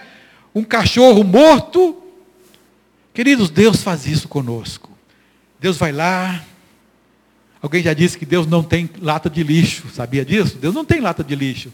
Um 0.56 0.64
cachorro 0.64 1.24
morto. 1.24 2.02
Queridos, 3.14 3.52
Deus 3.52 3.84
faz 3.84 4.08
isso 4.08 4.28
conosco. 4.28 4.90
Deus 5.60 5.78
vai 5.78 5.92
lá. 5.92 6.44
Alguém 7.62 7.84
já 7.84 7.94
disse 7.94 8.18
que 8.18 8.26
Deus 8.26 8.48
não 8.48 8.64
tem 8.64 8.90
lata 9.00 9.30
de 9.30 9.44
lixo, 9.44 9.90
sabia 9.94 10.26
disso? 10.26 10.58
Deus 10.58 10.74
não 10.74 10.84
tem 10.84 11.00
lata 11.00 11.24
de 11.24 11.36
lixo. 11.36 11.72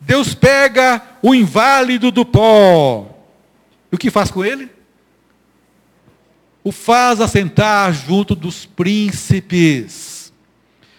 Deus 0.00 0.34
pega 0.34 1.00
o 1.22 1.32
inválido 1.32 2.10
do 2.10 2.24
pó. 2.24 3.08
E 3.92 3.94
o 3.94 3.98
que 3.98 4.10
faz 4.10 4.28
com 4.28 4.44
ele? 4.44 4.68
O 6.66 6.72
faz 6.72 7.20
assentar 7.20 7.92
junto 7.92 8.34
dos 8.34 8.66
príncipes. 8.66 10.32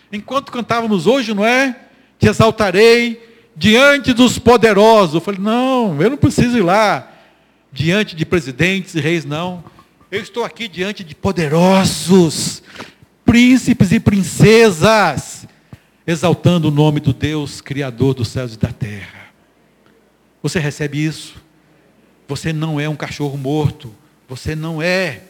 Enquanto 0.10 0.50
cantávamos 0.50 1.06
hoje, 1.06 1.34
não 1.34 1.46
é? 1.46 1.78
Te 2.18 2.30
exaltarei 2.30 3.22
diante 3.54 4.14
dos 4.14 4.40
poderosos. 4.40 5.16
Eu 5.16 5.20
falei, 5.20 5.42
não, 5.42 6.02
eu 6.02 6.10
não 6.10 6.16
preciso 6.16 6.58
ir 6.58 6.62
lá 6.62 7.12
diante 7.70 8.16
de 8.16 8.26
presidentes 8.26 8.96
e 8.96 9.02
reis, 9.02 9.26
não. 9.26 9.62
Eu 10.10 10.22
estou 10.22 10.46
aqui 10.46 10.70
diante 10.70 11.04
de 11.04 11.14
poderosos, 11.14 12.64
príncipes 13.26 13.92
e 13.92 14.00
princesas, 14.00 15.46
exaltando 16.08 16.70
o 16.70 16.72
nome 16.72 17.02
do 17.02 17.12
Deus 17.12 17.60
Criador 17.60 18.14
dos 18.14 18.30
céus 18.30 18.54
e 18.54 18.58
da 18.58 18.72
terra. 18.72 19.34
Você 20.42 20.60
recebe 20.60 21.04
isso? 21.04 21.36
Você 22.26 22.54
não 22.54 22.80
é 22.80 22.88
um 22.88 22.96
cachorro 22.96 23.38
morto. 23.38 23.94
Você 24.30 24.56
não 24.56 24.82
é. 24.82 25.24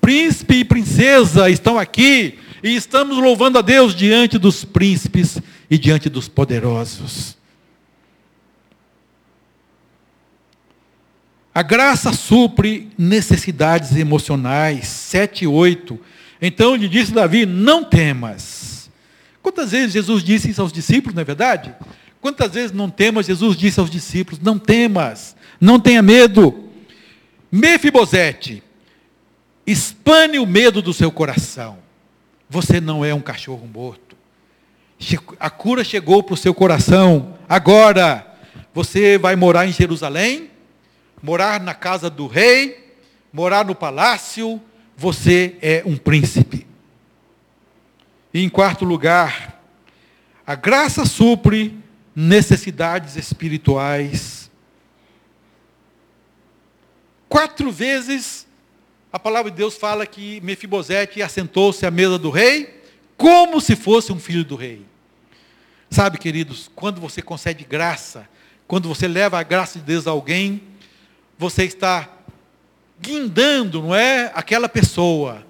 Príncipe 0.00 0.56
e 0.56 0.64
princesa 0.64 1.50
estão 1.50 1.78
aqui 1.78 2.38
e 2.62 2.74
estamos 2.74 3.16
louvando 3.18 3.58
a 3.58 3.62
Deus 3.62 3.94
diante 3.94 4.38
dos 4.38 4.64
príncipes 4.64 5.38
e 5.70 5.78
diante 5.78 6.08
dos 6.08 6.28
poderosos. 6.28 7.36
A 11.54 11.62
graça 11.62 12.12
supre 12.12 12.90
necessidades 12.96 13.96
emocionais. 13.96 14.86
7 14.86 15.44
e 15.44 15.46
8. 15.46 15.98
Então 16.40 16.74
lhe 16.74 16.88
disse 16.88 17.12
Davi: 17.12 17.44
Não 17.44 17.84
temas. 17.84 18.90
Quantas 19.42 19.72
vezes 19.72 19.92
Jesus 19.92 20.22
disse 20.22 20.50
isso 20.50 20.62
aos 20.62 20.72
discípulos, 20.72 21.14
não 21.14 21.22
é 21.22 21.24
verdade? 21.24 21.74
Quantas 22.20 22.52
vezes 22.52 22.72
não 22.72 22.90
temas, 22.90 23.26
Jesus 23.26 23.56
disse 23.56 23.80
aos 23.80 23.90
discípulos: 23.90 24.40
Não 24.40 24.58
temas, 24.58 25.34
não 25.60 25.80
tenha 25.80 26.02
medo. 26.02 26.68
Mefibosete, 27.50 28.62
espane 29.66 30.38
o 30.38 30.46
medo 30.46 30.82
do 30.82 30.92
seu 30.92 31.10
coração. 31.10 31.78
Você 32.48 32.80
não 32.80 33.04
é 33.04 33.14
um 33.14 33.20
cachorro 33.20 33.66
morto. 33.66 34.16
A 35.38 35.48
cura 35.48 35.84
chegou 35.84 36.22
para 36.22 36.34
o 36.34 36.36
seu 36.36 36.52
coração. 36.52 37.38
Agora, 37.48 38.26
você 38.74 39.16
vai 39.16 39.36
morar 39.36 39.66
em 39.66 39.72
Jerusalém, 39.72 40.50
morar 41.22 41.60
na 41.60 41.74
casa 41.74 42.10
do 42.10 42.26
rei, 42.26 42.94
morar 43.32 43.64
no 43.64 43.74
palácio, 43.74 44.60
você 44.96 45.56
é 45.62 45.82
um 45.86 45.96
príncipe. 45.96 46.66
E 48.34 48.42
em 48.42 48.48
quarto 48.48 48.84
lugar, 48.84 49.60
a 50.46 50.54
graça 50.54 51.04
supre 51.04 51.78
necessidades 52.14 53.16
espirituais. 53.16 54.50
Quatro 57.28 57.70
vezes 57.70 58.46
a 59.12 59.18
palavra 59.18 59.50
de 59.50 59.56
Deus 59.56 59.76
fala 59.76 60.06
que 60.06 60.40
Mefibosete 60.40 61.20
assentou-se 61.20 61.84
à 61.84 61.90
mesa 61.90 62.16
do 62.16 62.30
rei, 62.30 62.82
como 63.16 63.60
se 63.60 63.74
fosse 63.74 64.12
um 64.12 64.20
filho 64.20 64.44
do 64.44 64.54
rei. 64.54 64.86
Sabe, 65.90 66.16
queridos, 66.16 66.70
quando 66.76 67.00
você 67.00 67.20
concede 67.20 67.64
graça, 67.64 68.28
quando 68.68 68.88
você 68.88 69.08
leva 69.08 69.38
a 69.38 69.42
graça 69.42 69.80
de 69.80 69.84
Deus 69.84 70.06
a 70.06 70.12
alguém, 70.12 70.62
você 71.36 71.64
está 71.64 72.08
guindando, 73.00 73.82
não 73.82 73.94
é, 73.94 74.30
aquela 74.32 74.68
pessoa 74.68 75.44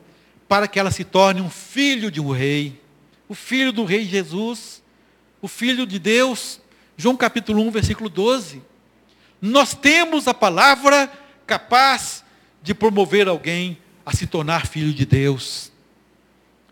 para 0.48 0.66
que 0.66 0.80
ela 0.80 0.90
se 0.90 1.04
torne 1.04 1.42
um 1.42 1.50
filho 1.50 2.10
de 2.10 2.20
um 2.20 2.30
rei, 2.30 2.80
o 3.28 3.34
filho 3.34 3.72
do 3.72 3.84
rei 3.84 4.04
Jesus, 4.04 4.82
o 5.42 5.46
filho 5.46 5.86
de 5.86 5.98
Deus. 5.98 6.60
João 6.96 7.16
capítulo 7.16 7.62
1, 7.62 7.70
versículo 7.70 8.08
12. 8.08 8.62
Nós 9.40 9.74
temos 9.74 10.26
a 10.26 10.34
palavra 10.34 11.12
capaz 11.46 12.24
de 12.62 12.74
promover 12.74 13.28
alguém 13.28 13.78
a 14.04 14.14
se 14.14 14.26
tornar 14.26 14.66
filho 14.66 14.92
de 14.92 15.06
Deus. 15.06 15.70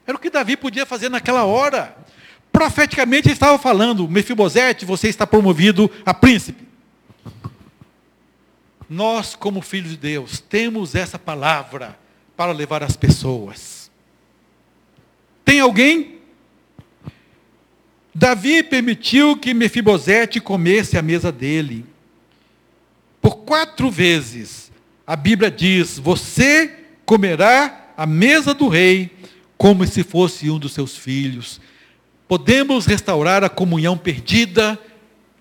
Era 0.06 0.16
o 0.16 0.20
que 0.20 0.30
Davi 0.30 0.56
podia 0.56 0.86
fazer 0.86 1.08
naquela 1.08 1.44
hora. 1.44 1.96
Profeticamente 2.50 3.28
ele 3.28 3.34
estava 3.34 3.58
falando, 3.58 4.08
Mefibosete, 4.08 4.84
você 4.84 5.08
está 5.08 5.26
promovido 5.26 5.90
a 6.04 6.14
príncipe. 6.14 6.66
Nós, 8.88 9.36
como 9.36 9.60
filhos 9.60 9.90
de 9.90 9.98
Deus, 9.98 10.40
temos 10.40 10.94
essa 10.94 11.18
palavra 11.18 11.98
para 12.36 12.52
levar 12.52 12.82
as 12.82 12.96
pessoas. 12.96 13.90
Tem 15.44 15.60
alguém? 15.60 16.18
Davi 18.14 18.62
permitiu 18.62 19.36
que 19.36 19.52
Mefibosete 19.52 20.40
comesse 20.40 20.96
a 20.96 21.02
mesa 21.02 21.30
dele. 21.30 21.84
Por 23.20 23.36
quatro 23.38 23.90
vezes, 23.90 24.67
a 25.08 25.16
Bíblia 25.16 25.50
diz: 25.50 25.98
Você 25.98 26.84
comerá 27.04 27.88
a 27.96 28.06
mesa 28.06 28.54
do 28.54 28.68
rei 28.68 29.10
como 29.56 29.84
se 29.84 30.04
fosse 30.04 30.48
um 30.48 30.58
dos 30.58 30.72
seus 30.72 30.96
filhos. 30.96 31.60
Podemos 32.28 32.86
restaurar 32.86 33.42
a 33.42 33.48
comunhão 33.48 33.98
perdida 33.98 34.78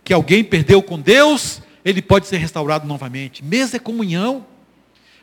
que 0.03 0.11
alguém 0.11 0.43
perdeu 0.43 0.81
com 0.81 0.99
Deus 0.99 1.61
ele 1.87 2.01
pode 2.01 2.27
ser 2.27 2.35
restaurado 2.35 2.85
novamente. 2.85 3.41
Mesa 3.41 3.77
é 3.77 3.79
comunhão. 3.79 4.45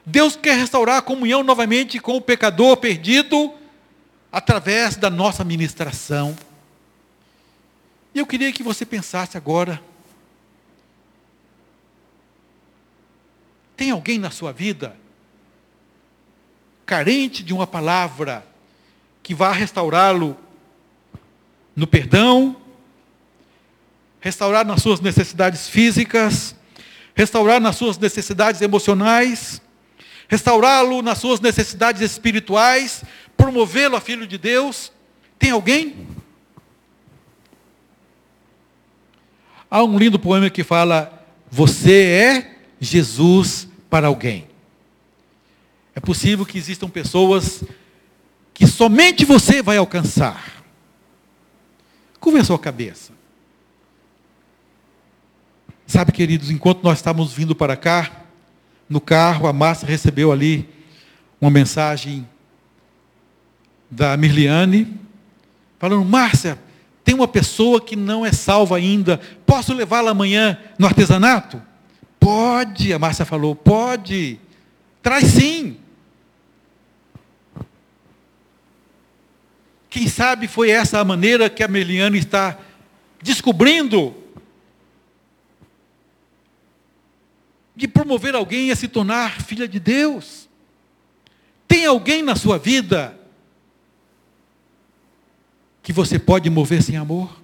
Deus 0.07 0.35
quer 0.35 0.57
restaurar 0.57 0.97
a 0.97 1.03
comunhão 1.03 1.43
novamente 1.43 1.99
com 1.99 2.17
o 2.17 2.23
pecador 2.23 2.79
perdido 2.79 3.53
através 4.33 4.97
da 4.97 5.11
nossa 5.11 5.45
ministração. 5.45 6.35
E 8.15 8.19
eu 8.19 8.25
queria 8.25 8.51
que 8.51 8.63
você 8.63 8.87
pensasse 8.87 9.37
agora: 9.37 9.79
alguém 13.95 14.19
na 14.19 14.31
sua 14.31 14.53
vida 14.53 14.97
carente 16.85 17.43
de 17.43 17.53
uma 17.53 17.67
palavra 17.67 18.47
que 19.23 19.35
vá 19.35 19.53
restaurá-lo 19.53 20.37
no 21.75 21.87
perdão, 21.87 22.57
restaurar 24.21 24.65
nas 24.65 24.83
suas 24.83 25.01
necessidades 25.01 25.69
físicas, 25.69 26.55
restaurar 27.15 27.61
nas 27.61 27.77
suas 27.77 27.99
necessidades 27.99 28.61
emocionais, 28.61 29.61
restaurá-lo 30.29 31.03
nas 31.03 31.19
suas 31.19 31.41
necessidades 31.41 32.03
espirituais, 32.03 33.03
promovê-lo 33.37 33.97
a 33.97 34.01
filho 34.01 34.27
de 34.27 34.39
Deus. 34.39 34.93
Tem 35.39 35.51
alguém? 35.51 36.07
Há 39.71 39.83
um 39.83 39.99
lindo 39.99 40.19
poema 40.19 40.49
que 40.51 40.63
fala: 40.63 41.27
Você 41.51 42.03
é 42.03 42.57
Jesus 42.79 43.69
para 43.89 44.09
alguém. 44.09 44.47
É 45.95 46.01
possível 46.01 46.45
que 46.45 46.59
existam 46.59 46.89
pessoas 46.89 47.63
que 48.53 48.67
somente 48.67 49.25
você 49.25 49.63
vai 49.63 49.77
alcançar. 49.77 50.65
Curva 52.19 52.41
a 52.41 52.45
sua 52.45 52.59
cabeça. 52.59 53.13
Sabe, 55.87 56.13
queridos, 56.13 56.51
enquanto 56.51 56.83
nós 56.83 56.99
estávamos 56.99 57.33
vindo 57.33 57.55
para 57.55 57.77
cá, 57.77 58.25
no 58.89 59.01
carro, 59.01 59.47
a 59.47 59.53
Márcia 59.53 59.87
recebeu 59.87 60.33
ali 60.33 60.69
uma 61.41 61.51
mensagem 61.51 62.27
da 63.91 64.17
Mirliane, 64.17 64.99
falando: 65.79 66.05
Márcia, 66.05 66.59
tem 67.05 67.15
uma 67.15 67.29
pessoa 67.29 67.81
que 67.81 67.95
não 67.95 68.25
é 68.25 68.33
salva 68.33 68.77
ainda, 68.77 69.21
posso 69.45 69.75
levá-la 69.75 70.11
amanhã 70.11 70.59
no 70.79 70.87
artesanato? 70.87 71.61
Pode, 72.25 72.91
a 72.91 72.99
Márcia 72.99 73.27
falou, 73.27 73.55
pode, 73.55 74.41
traz 75.03 75.25
sim. 75.25 75.77
Quem 79.91 80.09
sabe 80.09 80.49
foi 80.49 80.71
essa 80.71 80.99
a 80.99 81.05
maneira 81.05 81.51
que 81.51 81.63
a 81.63 81.69
Mirliane 81.69 82.17
está 82.17 82.59
descobrindo 83.23 84.17
de 87.77 87.87
promover 87.87 88.35
alguém 88.35 88.71
a 88.71 88.77
se 88.77 88.89
tornar 88.89 89.43
filha 89.43 89.69
de 89.69 89.79
Deus. 89.79 90.49
Tem 91.69 91.85
alguém 91.85 92.23
na 92.23 92.37
sua 92.37 92.57
vida 92.57 93.21
que 95.83 95.93
você 95.93 96.19
pode 96.19 96.49
mover 96.49 96.83
sem 96.83 96.97
amor? 96.97 97.44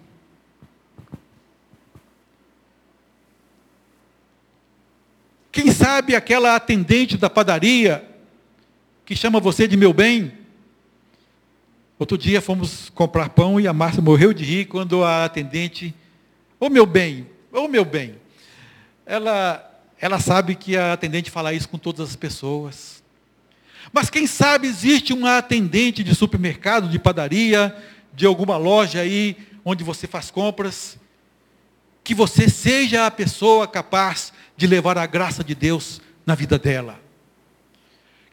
Quem 5.63 5.73
sabe 5.73 6.17
aquela 6.17 6.57
atendente 6.57 7.19
da 7.19 7.29
padaria 7.29 8.03
que 9.05 9.15
chama 9.15 9.39
você 9.39 9.69
de 9.69 9.77
meu 9.77 9.93
bem? 9.93 10.33
Outro 11.99 12.17
dia 12.17 12.41
fomos 12.41 12.89
comprar 12.95 13.29
pão 13.29 13.61
e 13.61 13.69
a 13.69 13.73
Márcia 13.75 14.01
morreu 14.01 14.33
de 14.33 14.43
rir 14.43 14.65
quando 14.65 15.05
a 15.05 15.27
atendente, 15.27 15.95
ô 16.59 16.65
oh, 16.65 16.71
meu 16.71 16.87
bem, 16.87 17.27
ô 17.53 17.65
oh, 17.65 17.69
meu 17.69 17.85
bem, 17.85 18.15
ela 19.05 19.71
ela 20.01 20.19
sabe 20.19 20.55
que 20.55 20.79
a 20.79 20.95
atendente 20.95 21.31
fala 21.31 21.53
isso 21.53 21.69
com 21.69 21.77
todas 21.77 22.09
as 22.09 22.17
pessoas. 22.17 23.03
Mas 23.93 24.09
quem 24.09 24.27
sabe 24.27 24.67
existe 24.67 25.13
uma 25.13 25.37
atendente 25.37 26.03
de 26.03 26.15
supermercado, 26.15 26.89
de 26.89 26.99
padaria, 26.99 27.77
de 28.15 28.25
alguma 28.25 28.57
loja 28.57 29.01
aí 29.01 29.37
onde 29.63 29.85
você 29.85 30.07
faz 30.07 30.31
compras, 30.31 30.99
que 32.03 32.15
você 32.15 32.49
seja 32.49 33.05
a 33.05 33.11
pessoa 33.11 33.69
capaz 33.69 34.33
de 34.61 34.67
levar 34.67 34.99
a 34.99 35.07
graça 35.07 35.43
de 35.43 35.55
Deus 35.55 36.03
na 36.27 36.35
vida 36.35 36.59
dela. 36.59 37.01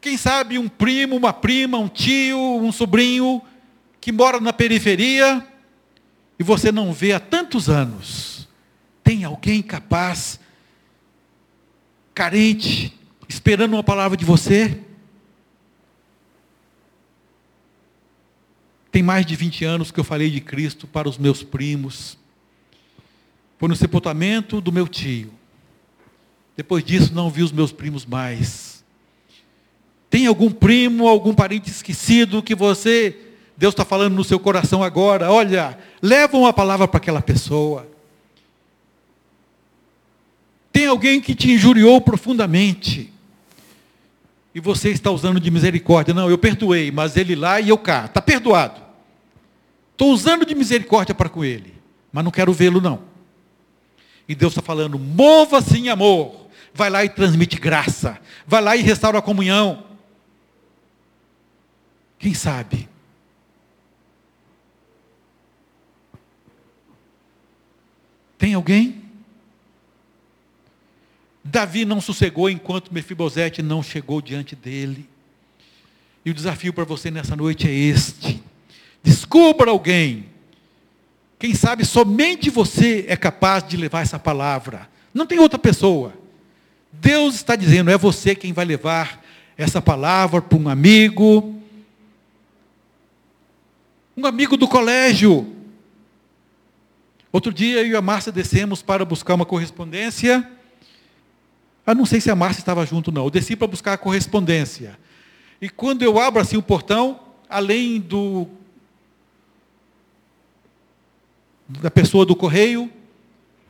Quem 0.02 0.18
sabe 0.18 0.60
um 0.60 0.68
primo, 0.68 1.16
uma 1.16 1.32
prima, 1.32 1.78
um 1.78 1.88
tio, 1.88 2.38
um 2.38 2.70
sobrinho 2.70 3.42
que 4.02 4.12
mora 4.12 4.38
na 4.42 4.52
periferia 4.52 5.48
e 6.38 6.44
você 6.44 6.70
não 6.70 6.92
vê 6.92 7.14
há 7.14 7.20
tantos 7.22 7.70
anos. 7.70 8.46
Tem 9.02 9.24
alguém 9.24 9.62
capaz, 9.62 10.38
carente, 12.14 12.94
esperando 13.30 13.76
uma 13.76 13.84
palavra 13.84 14.18
de 14.18 14.26
você? 14.26 14.82
Tem 18.92 19.02
mais 19.02 19.26
de 19.26 19.34
20 19.34 19.64
anos 19.64 19.92
que 19.92 20.00
eu 20.02 20.04
falei 20.04 20.30
de 20.30 20.42
Cristo 20.42 20.88
para 20.88 21.08
os 21.08 21.18
meus 21.18 21.42
primos. 21.42 22.18
Foi 23.58 23.70
no 23.70 23.78
sepultamento 23.78 24.60
do 24.60 24.74
meu 24.74 24.90
tio. 24.90 25.37
Depois 26.58 26.84
disso, 26.84 27.14
não 27.14 27.30
vi 27.30 27.44
os 27.44 27.52
meus 27.52 27.72
primos 27.72 28.04
mais. 28.04 28.84
Tem 30.10 30.26
algum 30.26 30.50
primo, 30.50 31.08
algum 31.08 31.34
parente 31.34 31.70
esquecido 31.70 32.42
que 32.42 32.56
você, 32.56 33.16
Deus 33.56 33.74
está 33.74 33.86
falando 33.86 34.16
no 34.16 34.24
seu 34.24 34.40
coração 34.40 34.84
agora? 34.84 35.32
Olha, 35.32 35.78
leva 36.02 36.36
uma 36.36 36.52
palavra 36.52 36.88
para 36.88 36.98
aquela 36.98 37.22
pessoa. 37.22 37.88
Tem 40.72 40.88
alguém 40.88 41.22
que 41.22 41.36
te 41.36 41.52
injuriou 41.52 42.02
profundamente. 42.02 43.14
E 44.54 44.60
você 44.60 44.90
está 44.90 45.12
usando 45.12 45.40
de 45.40 45.52
misericórdia. 45.52 46.14
Não, 46.14 46.28
eu 46.28 46.38
perdoei, 46.38 46.90
mas 46.90 47.16
ele 47.16 47.36
lá 47.36 47.62
e 47.62 47.70
eu 47.70 47.78
cá. 47.78 48.06
Está 48.06 48.20
perdoado. 48.20 48.82
Estou 49.92 50.12
usando 50.12 50.44
de 50.44 50.56
misericórdia 50.56 51.14
para 51.14 51.30
com 51.30 51.46
ele. 51.46 51.76
Mas 52.12 52.24
não 52.24 52.32
quero 52.32 52.52
vê-lo, 52.52 52.82
não. 52.82 53.02
E 54.28 54.34
Deus 54.34 54.54
está 54.54 54.62
falando, 54.62 54.98
mova-se 54.98 55.78
em 55.78 55.90
amor. 55.90 56.47
Vai 56.78 56.92
lá 56.92 57.04
e 57.04 57.10
transmite 57.10 57.58
graça. 57.58 58.20
Vai 58.46 58.62
lá 58.62 58.78
e 58.78 58.84
restaura 58.84 59.18
a 59.18 59.22
comunhão. 59.22 59.84
Quem 62.20 62.36
sabe? 62.36 62.88
Tem 68.38 68.54
alguém? 68.54 69.02
Davi 71.44 71.84
não 71.84 72.00
sossegou 72.00 72.48
enquanto 72.48 72.94
Mefibosete 72.94 73.64
não 73.64 73.82
chegou 73.82 74.22
diante 74.22 74.56
dele. 74.56 75.10
E 76.24 76.30
o 76.30 76.34
desafio 76.34 76.72
para 76.72 76.84
você 76.84 77.10
nessa 77.10 77.36
noite 77.36 77.68
é 77.68 77.74
este: 77.74 78.44
descubra 79.02 79.72
alguém. 79.72 80.30
Quem 81.40 81.56
sabe 81.56 81.84
somente 81.84 82.52
você 82.52 83.06
é 83.08 83.16
capaz 83.16 83.68
de 83.68 83.76
levar 83.78 84.02
essa 84.02 84.20
palavra. 84.20 84.88
Não 85.12 85.26
tem 85.26 85.40
outra 85.40 85.58
pessoa. 85.58 86.27
Deus 86.92 87.36
está 87.36 87.56
dizendo, 87.56 87.92
é 87.92 87.98
você 87.98 88.36
quem 88.36 88.54
vai 88.54 88.66
levar 88.66 89.24
essa 89.58 89.82
palavra 89.82 90.42
para 90.42 90.58
um 90.58 90.70
amigo, 90.70 91.56
um 94.16 94.26
amigo 94.26 94.56
do 94.56 94.68
colégio. 94.68 95.56
Outro 97.32 97.54
dia 97.54 97.82
eu 97.82 97.88
e 97.88 97.96
a 97.96 98.02
Márcia 98.02 98.32
descemos 98.32 98.82
para 98.82 99.04
buscar 99.04 99.34
uma 99.36 99.46
correspondência. 99.46 100.50
Eu 101.86 101.96
não 101.96 102.06
sei 102.06 102.20
se 102.20 102.30
a 102.30 102.36
Márcia 102.36 102.62
estava 102.62 102.86
junto, 102.86 103.12
não. 103.12 103.26
Eu 103.26 103.30
desci 103.30 103.56
para 103.56 103.68
buscar 103.68 103.94
a 103.94 103.98
correspondência. 103.98 104.98
E 105.62 105.70
quando 105.70 106.04
eu 106.04 106.20
abro 106.20 106.42
assim 106.42 106.58
o 106.58 106.62
portão, 106.62 107.20
além 107.50 108.00
do 108.00 108.48
da 111.70 111.92
pessoa 111.92 112.26
do 112.26 112.36
correio, 112.36 112.90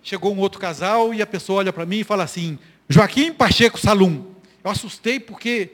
chegou 0.04 0.34
um 0.34 0.40
outro 0.40 0.60
casal 0.60 1.14
e 1.14 1.22
a 1.22 1.28
pessoa 1.28 1.60
olha 1.60 1.74
para 1.74 1.86
mim 1.86 2.00
e 2.00 2.04
fala 2.04 2.24
assim: 2.24 2.60
Joaquim 2.90 3.34
Pacheco 3.34 3.80
Salum. 3.80 4.26
Eu 4.64 4.72
assustei 4.72 5.20
porque 5.20 5.72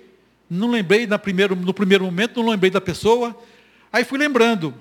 não 0.49 0.69
lembrei 0.69 1.07
na 1.07 1.17
primeiro, 1.17 1.55
no 1.55 1.73
primeiro 1.73 2.05
momento, 2.05 2.41
não 2.41 2.49
lembrei 2.49 2.71
da 2.71 2.81
pessoa. 2.81 3.37
Aí 3.91 4.03
fui 4.03 4.17
lembrando. 4.17 4.73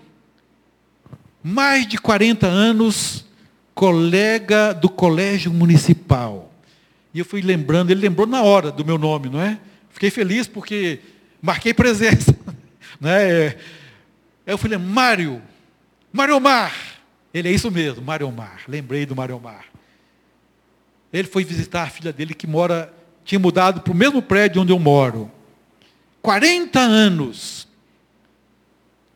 Mais 1.42 1.86
de 1.86 1.98
40 1.98 2.46
anos, 2.46 3.24
colega 3.74 4.72
do 4.72 4.88
colégio 4.88 5.52
municipal. 5.52 6.52
E 7.12 7.18
eu 7.18 7.24
fui 7.24 7.42
lembrando, 7.42 7.90
ele 7.90 8.00
lembrou 8.00 8.26
na 8.26 8.42
hora 8.42 8.70
do 8.70 8.84
meu 8.84 8.96
nome, 8.96 9.28
não 9.28 9.40
é? 9.40 9.58
Fiquei 9.90 10.10
feliz 10.10 10.46
porque 10.46 11.00
marquei 11.40 11.74
presença. 11.74 12.36
Né? 13.00 13.56
Eu 14.46 14.56
falei, 14.56 14.78
Mário, 14.78 15.42
Mário 16.12 16.38
Mar. 16.38 16.72
Ele 17.34 17.48
é 17.48 17.52
isso 17.52 17.68
mesmo, 17.68 18.00
Mário 18.00 18.30
Mar. 18.30 18.60
Lembrei 18.68 19.04
do 19.04 19.16
Mário 19.16 19.40
Mar. 19.40 19.64
Ele 21.12 21.28
foi 21.28 21.44
visitar 21.44 21.82
a 21.82 21.90
filha 21.90 22.12
dele 22.12 22.34
que 22.34 22.46
mora, 22.46 22.92
tinha 23.24 23.38
mudado 23.38 23.80
para 23.80 23.92
o 23.92 23.96
mesmo 23.96 24.22
prédio 24.22 24.62
onde 24.62 24.72
eu 24.72 24.78
moro. 24.78 25.30
40 26.22 26.78
anos. 26.80 27.68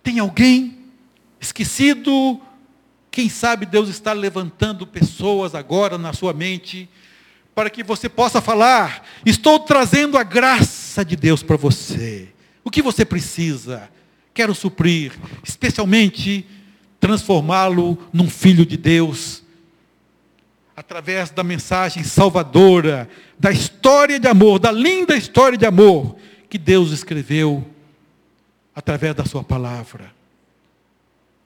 Tem 0.03 0.19
alguém 0.19 0.79
esquecido? 1.41 2.41
Quem 3.11 3.29
sabe 3.29 3.65
Deus 3.65 3.89
está 3.89 4.13
levantando 4.13 4.87
pessoas 4.87 5.55
agora 5.55 5.97
na 5.97 6.13
sua 6.13 6.33
mente 6.33 6.89
para 7.57 7.71
que 7.71 7.83
você 7.83 8.09
possa 8.09 8.43
falar: 8.43 9.03
estou 9.25 9.59
trazendo 9.59 10.19
a 10.19 10.23
graça 10.23 11.03
de 11.03 11.17
Deus 11.17 11.43
para 11.43 11.57
você. 11.57 12.29
O 12.63 12.71
que 12.71 12.83
você 12.83 13.05
precisa? 13.05 13.91
Quero 14.35 14.55
suprir, 14.55 15.13
especialmente 15.43 16.47
transformá-lo 17.01 17.97
num 18.13 18.29
filho 18.29 18.67
de 18.67 18.77
Deus, 18.77 19.43
através 20.77 21.31
da 21.31 21.43
mensagem 21.43 22.05
salvadora, 22.05 23.09
da 23.39 23.51
história 23.51 24.21
de 24.21 24.29
amor, 24.29 24.59
da 24.59 24.71
linda 24.71 25.17
história 25.17 25.57
de 25.57 25.65
amor 25.65 26.17
que 26.51 26.59
Deus 26.59 26.91
escreveu 26.93 27.67
através 28.75 29.15
da 29.15 29.25
sua 29.25 29.43
palavra. 29.43 30.15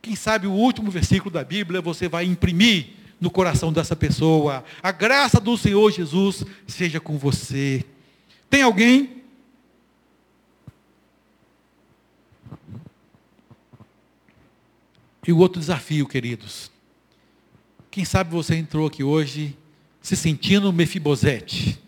Quem 0.02 0.16
sabe 0.16 0.48
o 0.48 0.52
último 0.52 0.90
versículo 0.90 1.30
da 1.30 1.44
Bíblia 1.44 1.80
você 1.80 2.08
vai 2.08 2.24
imprimir 2.24 2.88
no 3.20 3.30
coração 3.30 3.72
dessa 3.72 3.94
pessoa. 3.94 4.64
A 4.82 4.90
graça 4.90 5.38
do 5.38 5.56
Senhor 5.56 5.92
Jesus 5.92 6.42
seja 6.66 6.98
com 6.98 7.16
você. 7.16 7.84
Tem 8.48 8.62
alguém? 8.62 9.22
E 15.24 15.32
o 15.32 15.38
outro 15.38 15.60
desafio, 15.60 16.08
queridos. 16.08 16.72
Quem 17.90 18.04
sabe 18.04 18.30
você 18.30 18.54
entrou 18.54 18.86
aqui 18.86 19.02
hoje 19.02 19.56
se 20.00 20.16
sentindo 20.16 20.72
Mefibosete. 20.72 21.80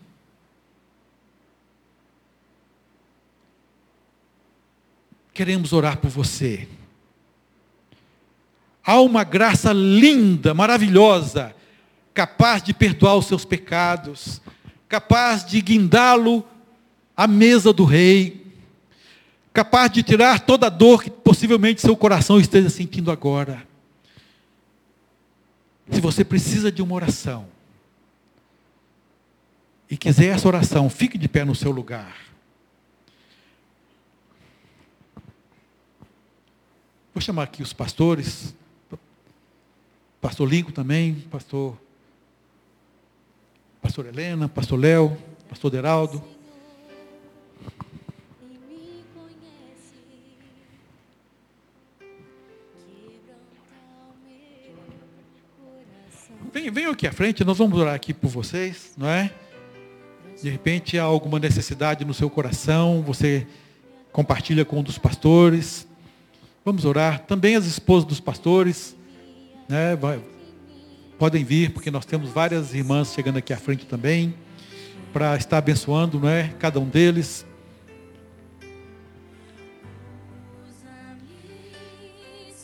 queremos 5.33 5.73
orar 5.73 5.97
por 5.97 6.09
você. 6.09 6.67
Há 8.85 8.99
uma 9.01 9.23
graça 9.23 9.73
linda, 9.73 10.53
maravilhosa, 10.53 11.55
capaz 12.13 12.61
de 12.61 12.73
perdoar 12.73 13.15
os 13.15 13.25
seus 13.25 13.43
pecados, 13.43 14.41
capaz 14.87 15.43
de 15.43 15.59
guindá-lo 15.61 16.45
à 17.15 17.25
mesa 17.27 17.73
do 17.73 17.85
rei, 17.85 18.45
capaz 19.51 19.91
de 19.91 20.03
tirar 20.03 20.41
toda 20.41 20.67
a 20.67 20.69
dor 20.69 21.03
que 21.03 21.09
possivelmente 21.09 21.81
seu 21.81 21.95
coração 21.95 22.39
esteja 22.39 22.69
sentindo 22.69 23.09
agora. 23.09 23.65
Se 25.91 25.99
você 25.99 26.23
precisa 26.23 26.71
de 26.71 26.81
uma 26.81 26.95
oração 26.95 27.47
e 29.89 29.97
quiser 29.97 30.27
essa 30.27 30.47
oração, 30.47 30.89
fique 30.89 31.17
de 31.17 31.27
pé 31.27 31.43
no 31.43 31.53
seu 31.53 31.71
lugar. 31.71 32.17
Vou 37.13 37.21
chamar 37.21 37.43
aqui 37.43 37.61
os 37.61 37.73
pastores, 37.73 38.55
pastor 40.19 40.49
Lincoln 40.49 40.71
também, 40.71 41.13
pastor, 41.29 41.77
pastor 43.81 44.07
Helena, 44.07 44.49
pastor 44.49 44.79
Léo, 44.79 45.15
pastor 45.47 45.69
Deraldo. 45.69 46.32
vem, 56.53 56.69
venham 56.69 56.91
aqui 56.91 57.07
à 57.07 57.11
frente, 57.11 57.43
nós 57.43 57.57
vamos 57.57 57.77
orar 57.77 57.95
aqui 57.95 58.13
por 58.13 58.29
vocês, 58.29 58.93
não 58.95 59.09
é? 59.09 59.33
De 60.41 60.49
repente 60.49 60.99
há 60.99 61.03
alguma 61.03 61.39
necessidade 61.39 62.05
no 62.05 62.13
seu 62.13 62.29
coração, 62.29 63.01
você 63.01 63.47
compartilha 64.11 64.63
com 64.63 64.79
um 64.79 64.83
dos 64.83 64.97
pastores. 64.97 65.87
Vamos 66.63 66.85
orar. 66.85 67.19
Também 67.25 67.55
as 67.55 67.65
esposas 67.65 68.05
dos 68.05 68.19
pastores, 68.19 68.95
né? 69.67 69.95
Vai, 69.95 70.23
podem 71.17 71.43
vir, 71.43 71.71
porque 71.71 71.89
nós 71.89 72.05
temos 72.05 72.29
várias 72.29 72.73
irmãs 72.73 73.13
chegando 73.13 73.37
aqui 73.37 73.51
à 73.51 73.57
frente 73.57 73.85
também, 73.85 74.33
para 75.11 75.35
estar 75.35 75.57
abençoando, 75.57 76.19
não 76.19 76.29
é? 76.29 76.53
Cada 76.59 76.79
um 76.79 76.87
deles. 76.87 77.45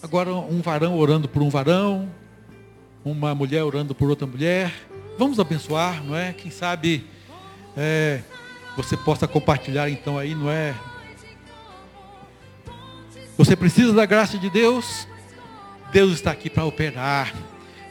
Agora 0.02 0.34
um 0.34 0.62
varão 0.62 0.98
orando 0.98 1.28
por 1.28 1.42
um 1.42 1.50
varão, 1.50 2.10
uma 3.04 3.34
mulher 3.34 3.64
orando 3.64 3.96
por 3.96 4.10
outra 4.10 4.28
mulher. 4.28 4.74
Vamos 5.18 5.40
abençoar, 5.40 6.04
não 6.04 6.16
é? 6.16 6.34
Quem 6.34 6.52
sabe 6.52 7.06
é, 7.76 8.22
você 8.76 8.96
possa 8.98 9.28
compartilhar 9.28 9.90
então 9.90 10.18
aí, 10.18 10.36
não 10.36 10.50
é? 10.50 10.74
Você 13.38 13.56
precisa 13.56 13.94
da 13.94 14.06
graça 14.06 14.38
de 14.38 14.50
Deus? 14.50 15.08
Deus 15.92 16.12
está 16.14 16.32
aqui 16.32 16.50
para 16.50 16.66
operar. 16.66 17.34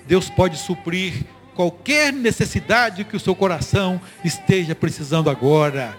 Deus 0.07 0.29
pode 0.31 0.57
suprir 0.57 1.25
qualquer 1.55 2.13
necessidade 2.13 3.05
que 3.05 3.17
o 3.17 3.21
seu 3.21 3.35
coração 3.35 4.01
esteja 4.25 4.75
precisando 4.75 5.29
agora. 5.29 5.97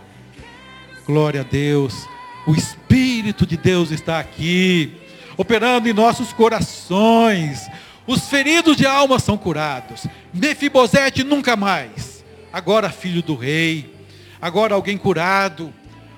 Glória 1.06 1.42
a 1.42 1.44
Deus. 1.44 2.08
O 2.48 2.56
Espírito 2.56 3.46
de 3.46 3.58
Deus 3.58 3.92
está 3.92 4.20
aqui, 4.20 4.98
operando 5.36 5.90
em 5.90 5.94
nossos 5.94 6.32
corações. 6.32 7.68
Os 8.10 8.28
feridos 8.28 8.76
de 8.76 8.88
alma 8.88 9.20
são 9.20 9.38
curados. 9.38 10.08
Mefibosete 10.34 11.24
nunca 11.24 11.56
mais. 11.56 12.26
Agora 12.52 12.90
filho 12.90 13.22
do 13.22 13.36
rei. 13.36 13.94
Agora 14.42 14.74
alguém 14.74 14.98
curado. 14.98 15.72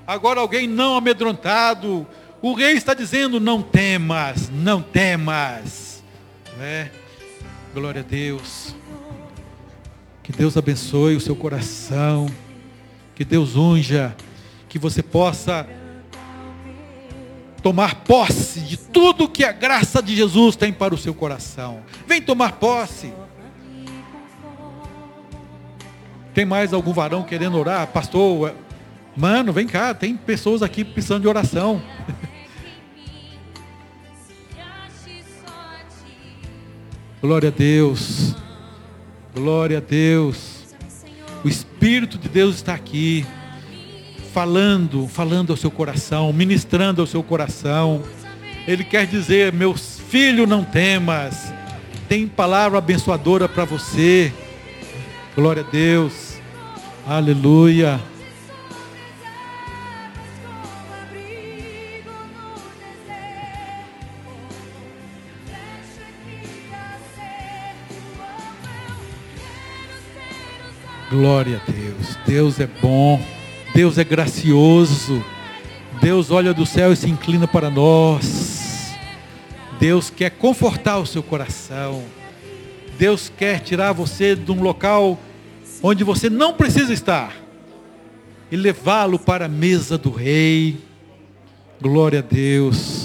Agora 0.08 0.39
alguém 0.39 0.70
não 0.70 0.96
amedrontado. 0.96 2.08
O 2.42 2.54
rei 2.54 2.76
está 2.78 2.94
dizendo: 2.94 3.42
não 3.42 3.62
temas, 3.62 4.50
não 4.50 4.82
temas. 4.82 6.02
É? 6.62 6.88
Glória 7.74 8.00
a 8.00 8.06
Deus. 8.06 8.74
Que 10.24 10.32
Deus 10.32 10.56
abençoe 10.56 11.18
o 11.18 11.22
seu 11.22 11.36
coração. 11.36 12.26
Que 13.14 13.26
Deus 13.26 13.58
unja. 13.58 14.16
Que 14.70 14.80
você 14.80 15.04
possa 15.04 15.68
tomar 17.62 17.95
posse 18.03 18.62
de 18.62 18.78
tudo 18.78 19.30
que 19.30 19.43
a 19.43 19.51
graça 19.51 20.01
de 20.01 20.16
Jesus 20.16 20.55
tem 20.55 20.74
para 20.74 20.93
o 20.93 20.97
seu 20.97 21.14
coração. 21.14 21.82
Vem 22.07 22.22
tomar 22.22 22.53
posse. 22.53 23.14
Tem 26.34 26.45
mais 26.45 26.74
algum 26.74 26.93
varão 26.93 27.24
querendo 27.24 27.57
orar? 27.57 27.88
Pastor, 27.88 28.55
mano, 29.16 29.51
vem 29.51 29.68
cá, 29.68 29.93
tem 29.93 30.16
pessoas 30.16 30.64
aqui 30.64 30.84
precisando 30.84 31.22
de 31.22 31.28
oração. 31.28 31.82
Glória 37.22 37.49
a 37.49 37.51
Deus. 37.51 38.36
Glória 39.36 39.78
a 39.78 39.82
Deus. 39.82 40.62
O 41.43 41.47
Espírito 41.47 42.18
de 42.18 42.28
Deus 42.30 42.55
está 42.55 42.74
aqui, 42.74 43.26
falando, 44.34 45.08
falando 45.08 45.52
ao 45.52 45.58
seu 45.58 45.70
coração, 45.70 46.32
ministrando 46.32 47.02
ao 47.02 47.08
seu 47.08 47.22
coração. 47.22 48.02
Ele 48.68 48.84
quer 48.84 49.06
dizer: 49.06 49.52
meus 49.54 50.00
filhos, 50.10 50.48
não 50.48 50.64
temas. 50.64 51.54
Tem 52.08 52.28
palavra 52.28 52.78
abençoadora 52.78 53.48
para 53.48 53.66
você. 53.66 54.34
Glória 55.36 55.66
a 55.68 55.72
Deus. 55.72 56.40
Aleluia. 57.08 58.00
Glória 71.10 71.62
a 71.66 71.72
Deus. 71.72 72.18
Deus 72.26 72.60
é 72.60 72.68
bom. 72.82 73.22
Deus 73.74 73.98
é 73.98 74.04
gracioso. 74.04 75.24
Deus 76.02 76.32
olha 76.32 76.54
do 76.54 76.66
céu 76.66 76.92
e 76.92 76.96
se 76.96 77.10
inclina 77.10 77.48
para 77.48 77.70
nós. 77.70 78.94
Deus 79.80 80.10
quer 80.10 80.32
confortar 80.32 81.00
o 81.00 81.06
seu 81.06 81.24
coração. 81.24 82.04
Deus 82.98 83.32
quer 83.36 83.60
tirar 83.60 83.94
você 83.94 84.36
de 84.36 84.52
um 84.52 84.62
local 84.62 85.18
onde 85.82 86.04
você 86.04 86.30
não 86.30 86.54
precisa 86.54 86.94
estar 86.94 87.36
e 88.52 88.56
levá-lo 88.56 89.18
para 89.18 89.46
a 89.46 89.50
mesa 89.50 89.98
do 89.98 90.12
rei. 90.12 90.78
Glória 91.82 92.20
a 92.20 92.22
Deus. 92.22 93.01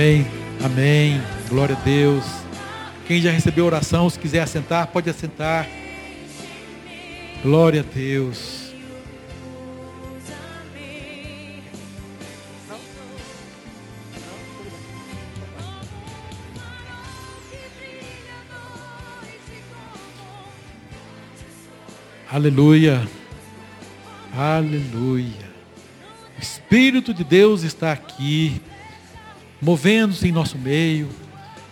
Amém. 0.00 0.26
Amém. 0.64 1.22
Glória 1.50 1.76
a 1.76 1.84
Deus. 1.84 2.24
Quem 3.06 3.20
já 3.20 3.30
recebeu 3.30 3.66
oração, 3.66 4.08
se 4.08 4.18
quiser 4.18 4.40
assentar, 4.40 4.86
pode 4.86 5.10
assentar. 5.10 5.68
Glória 7.42 7.82
a 7.82 7.84
Deus. 7.84 8.72
Aleluia. 22.32 23.06
Aleluia. 24.34 25.50
O 26.38 26.40
Espírito 26.40 27.12
de 27.12 27.22
Deus 27.22 27.64
está 27.64 27.92
aqui 27.92 28.62
movendo-se 29.60 30.28
em 30.28 30.32
nosso 30.32 30.56
meio, 30.56 31.08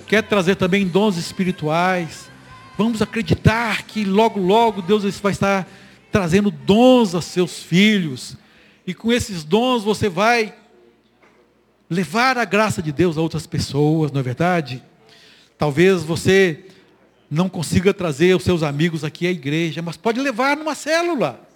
quer 0.07 0.23
trazer 0.23 0.57
também 0.57 0.87
dons 0.87 1.17
espirituais. 1.17 2.31
Vamos 2.77 3.03
acreditar 3.03 3.83
que 3.83 4.05
logo, 4.05 4.41
logo 4.41 4.83
Deus 4.83 5.03
vai 5.21 5.33
estar 5.33 5.67
trazendo 6.13 6.51
dons 6.51 7.15
a 7.15 7.21
seus 7.21 7.63
filhos. 7.63 8.37
E 8.87 8.95
com 8.95 9.13
esses 9.13 9.45
dons 9.45 9.85
você 9.85 10.09
vai 10.09 10.55
levar 11.91 12.37
a 12.37 12.45
graça 12.45 12.83
de 12.83 12.93
Deus 12.93 13.17
a 13.17 13.21
outras 13.21 13.47
pessoas, 13.47 14.13
não 14.13 14.21
é 14.21 14.23
verdade? 14.23 14.83
Talvez 15.57 16.03
você 16.03 16.65
não 17.31 17.49
consiga 17.49 17.93
trazer 17.93 18.35
os 18.35 18.45
seus 18.45 18.63
amigos 18.63 19.05
aqui 19.05 19.27
à 19.27 19.31
igreja, 19.31 19.83
mas 19.83 19.97
pode 19.97 20.21
levar 20.21 20.57
numa 20.57 20.75
célula. 20.75 21.47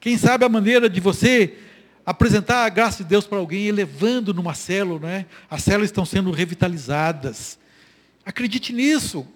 Quem 0.00 0.16
sabe 0.16 0.44
a 0.44 0.48
maneira 0.48 0.88
de 0.88 1.00
você 1.00 1.56
apresentar 2.04 2.64
a 2.64 2.68
graça 2.68 3.02
de 3.02 3.08
Deus 3.08 3.26
para 3.26 3.38
alguém, 3.38 3.66
elevando 3.66 4.34
numa 4.34 4.54
célula, 4.54 5.00
né? 5.00 5.26
As 5.48 5.62
células 5.62 5.88
estão 5.88 6.04
sendo 6.04 6.30
revitalizadas. 6.30 7.58
Acredite 8.24 8.72
nisso. 8.72 9.26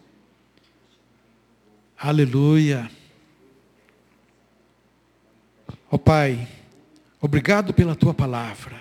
Aleluia. 1.98 2.90
Ó 5.90 5.96
oh, 5.96 5.98
Pai, 5.98 6.46
obrigado 7.20 7.72
pela 7.72 7.94
tua 7.94 8.12
palavra. 8.12 8.76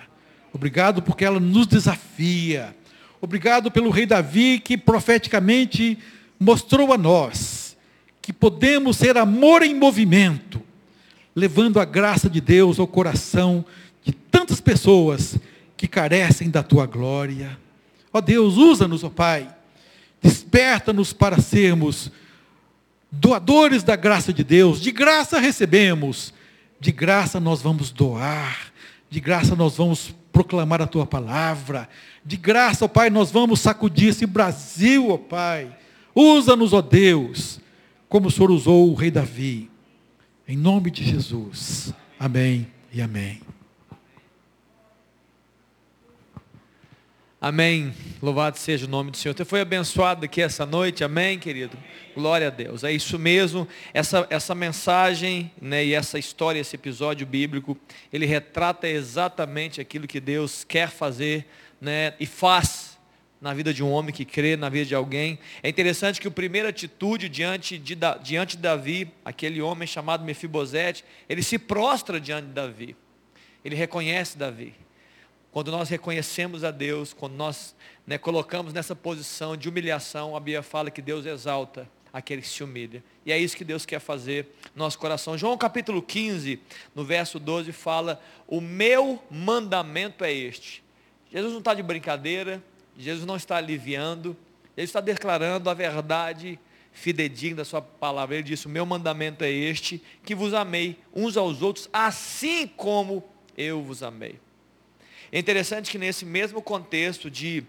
Obrigado 0.52 1.02
porque 1.02 1.24
ela 1.24 1.38
nos 1.38 1.66
desafia. 1.66 2.76
Obrigado 3.20 3.70
pelo 3.70 3.90
rei 3.90 4.06
Davi 4.06 4.58
que 4.58 4.76
profeticamente 4.76 5.98
mostrou 6.38 6.92
a 6.92 6.98
nós 6.98 7.76
que 8.20 8.32
podemos 8.32 8.96
ser 8.96 9.16
amor 9.16 9.62
em 9.62 9.74
movimento 9.74 10.65
levando 11.36 11.78
a 11.78 11.84
graça 11.84 12.30
de 12.30 12.40
Deus 12.40 12.80
ao 12.80 12.86
coração 12.86 13.62
de 14.02 14.10
tantas 14.12 14.58
pessoas 14.58 15.36
que 15.76 15.86
carecem 15.86 16.48
da 16.48 16.62
tua 16.62 16.86
glória. 16.86 17.58
Ó 18.10 18.22
Deus, 18.22 18.56
usa-nos, 18.56 19.04
ó 19.04 19.10
Pai. 19.10 19.46
Desperta-nos 20.22 21.12
para 21.12 21.38
sermos 21.38 22.10
doadores 23.12 23.82
da 23.82 23.94
graça 23.94 24.32
de 24.32 24.42
Deus. 24.42 24.80
De 24.80 24.90
graça 24.90 25.38
recebemos, 25.38 26.32
de 26.80 26.90
graça 26.90 27.38
nós 27.38 27.60
vamos 27.60 27.90
doar, 27.90 28.72
de 29.10 29.20
graça 29.20 29.54
nós 29.54 29.76
vamos 29.76 30.14
proclamar 30.32 30.80
a 30.80 30.86
tua 30.86 31.04
palavra. 31.04 31.86
De 32.24 32.38
graça, 32.38 32.86
ó 32.86 32.88
Pai, 32.88 33.10
nós 33.10 33.30
vamos 33.30 33.60
sacudir 33.60 34.08
esse 34.08 34.24
Brasil, 34.24 35.10
ó 35.10 35.18
Pai. 35.18 35.68
Usa-nos, 36.14 36.72
ó 36.72 36.80
Deus, 36.80 37.60
como 38.08 38.28
o 38.28 38.30
Senhor 38.30 38.50
usou 38.50 38.90
o 38.90 38.94
rei 38.94 39.10
Davi. 39.10 39.70
Em 40.48 40.56
nome 40.56 40.92
de 40.92 41.02
Jesus. 41.02 41.92
Amém 42.20 42.68
e 42.92 43.02
amém. 43.02 43.40
Amém. 47.40 47.92
Louvado 48.22 48.56
seja 48.56 48.86
o 48.86 48.88
nome 48.88 49.10
do 49.10 49.16
Senhor. 49.16 49.36
Você 49.36 49.44
foi 49.44 49.60
abençoado 49.60 50.24
aqui 50.24 50.40
essa 50.40 50.64
noite, 50.64 51.02
amém, 51.02 51.36
querido? 51.36 51.76
Glória 52.14 52.46
a 52.46 52.50
Deus. 52.50 52.84
É 52.84 52.92
isso 52.92 53.18
mesmo. 53.18 53.66
Essa, 53.92 54.24
essa 54.30 54.54
mensagem 54.54 55.50
né, 55.60 55.84
e 55.84 55.94
essa 55.94 56.16
história, 56.16 56.60
esse 56.60 56.76
episódio 56.76 57.26
bíblico, 57.26 57.76
ele 58.12 58.24
retrata 58.24 58.86
exatamente 58.86 59.80
aquilo 59.80 60.06
que 60.06 60.20
Deus 60.20 60.62
quer 60.62 60.90
fazer 60.90 61.44
né, 61.80 62.14
e 62.20 62.24
faz 62.24 62.85
na 63.46 63.54
vida 63.54 63.72
de 63.72 63.80
um 63.82 63.92
homem 63.92 64.12
que 64.12 64.24
crê, 64.24 64.56
na 64.56 64.68
vida 64.68 64.86
de 64.86 64.94
alguém. 64.94 65.38
É 65.62 65.68
interessante 65.68 66.20
que 66.20 66.26
a 66.26 66.30
primeira 66.30 66.70
atitude 66.70 67.28
diante 67.28 67.78
de, 67.78 67.96
diante 68.20 68.56
de 68.56 68.62
Davi, 68.62 69.12
aquele 69.24 69.62
homem 69.62 69.86
chamado 69.86 70.24
Mefibosete, 70.24 71.04
ele 71.28 71.44
se 71.44 71.56
prostra 71.56 72.20
diante 72.20 72.48
de 72.48 72.52
Davi. 72.52 72.96
Ele 73.64 73.76
reconhece 73.76 74.36
Davi. 74.36 74.74
Quando 75.52 75.70
nós 75.70 75.88
reconhecemos 75.88 76.64
a 76.64 76.72
Deus, 76.72 77.12
quando 77.12 77.34
nós 77.34 77.76
né, 78.04 78.18
colocamos 78.18 78.72
nessa 78.72 78.96
posição 78.96 79.56
de 79.56 79.68
humilhação, 79.68 80.34
a 80.34 80.40
Bíblia 80.40 80.62
fala 80.62 80.90
que 80.90 81.00
Deus 81.00 81.24
exalta 81.24 81.88
aquele 82.12 82.42
que 82.42 82.48
se 82.48 82.64
humilha. 82.64 83.04
E 83.24 83.30
é 83.30 83.38
isso 83.38 83.56
que 83.56 83.64
Deus 83.64 83.86
quer 83.86 84.00
fazer 84.00 84.48
no 84.74 84.82
nosso 84.82 84.98
coração. 84.98 85.38
João 85.38 85.56
capítulo 85.56 86.02
15, 86.02 86.58
no 86.96 87.04
verso 87.04 87.38
12, 87.38 87.70
fala: 87.70 88.20
O 88.46 88.60
meu 88.60 89.22
mandamento 89.30 90.24
é 90.24 90.32
este. 90.32 90.82
Jesus 91.30 91.52
não 91.52 91.60
está 91.60 91.74
de 91.74 91.82
brincadeira, 91.82 92.60
Jesus 92.98 93.26
não 93.26 93.36
está 93.36 93.56
aliviando, 93.56 94.36
ele 94.76 94.84
está 94.84 95.00
declarando 95.00 95.68
a 95.68 95.74
verdade 95.74 96.58
fidedigna 96.92 97.58
da 97.58 97.64
sua 97.64 97.82
palavra. 97.82 98.36
Ele 98.36 98.42
disse: 98.42 98.66
O 98.66 98.70
meu 98.70 98.86
mandamento 98.86 99.44
é 99.44 99.50
este, 99.50 100.02
que 100.24 100.34
vos 100.34 100.54
amei 100.54 100.98
uns 101.14 101.36
aos 101.36 101.62
outros, 101.62 101.88
assim 101.92 102.66
como 102.66 103.22
eu 103.56 103.82
vos 103.82 104.02
amei. 104.02 104.38
É 105.30 105.38
interessante 105.38 105.90
que 105.90 105.98
nesse 105.98 106.24
mesmo 106.24 106.62
contexto 106.62 107.30
de 107.30 107.64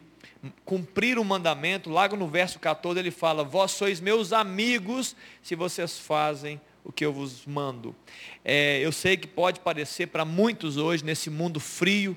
cumprir 0.64 1.18
o 1.18 1.26
mandamento, 1.26 1.90
logo 1.90 2.16
no 2.16 2.28
verso 2.28 2.60
14 2.60 3.00
ele 3.00 3.12
fala: 3.12 3.44
Vós 3.44 3.72
sois 3.72 4.00
meus 4.00 4.32
amigos 4.32 5.16
se 5.42 5.56
vocês 5.56 6.00
fazem 6.00 6.60
o 6.84 6.92
que 6.92 7.06
eu 7.06 7.12
vos 7.12 7.46
mando. 7.46 7.94
É, 8.46 8.80
eu 8.80 8.92
sei 8.94 9.18
que 9.18 9.28
pode 9.28 9.60
parecer 9.60 10.08
para 10.08 10.24
muitos 10.24 10.78
hoje, 10.78 11.04
nesse 11.04 11.30
mundo 11.30 11.60
frio, 11.60 12.16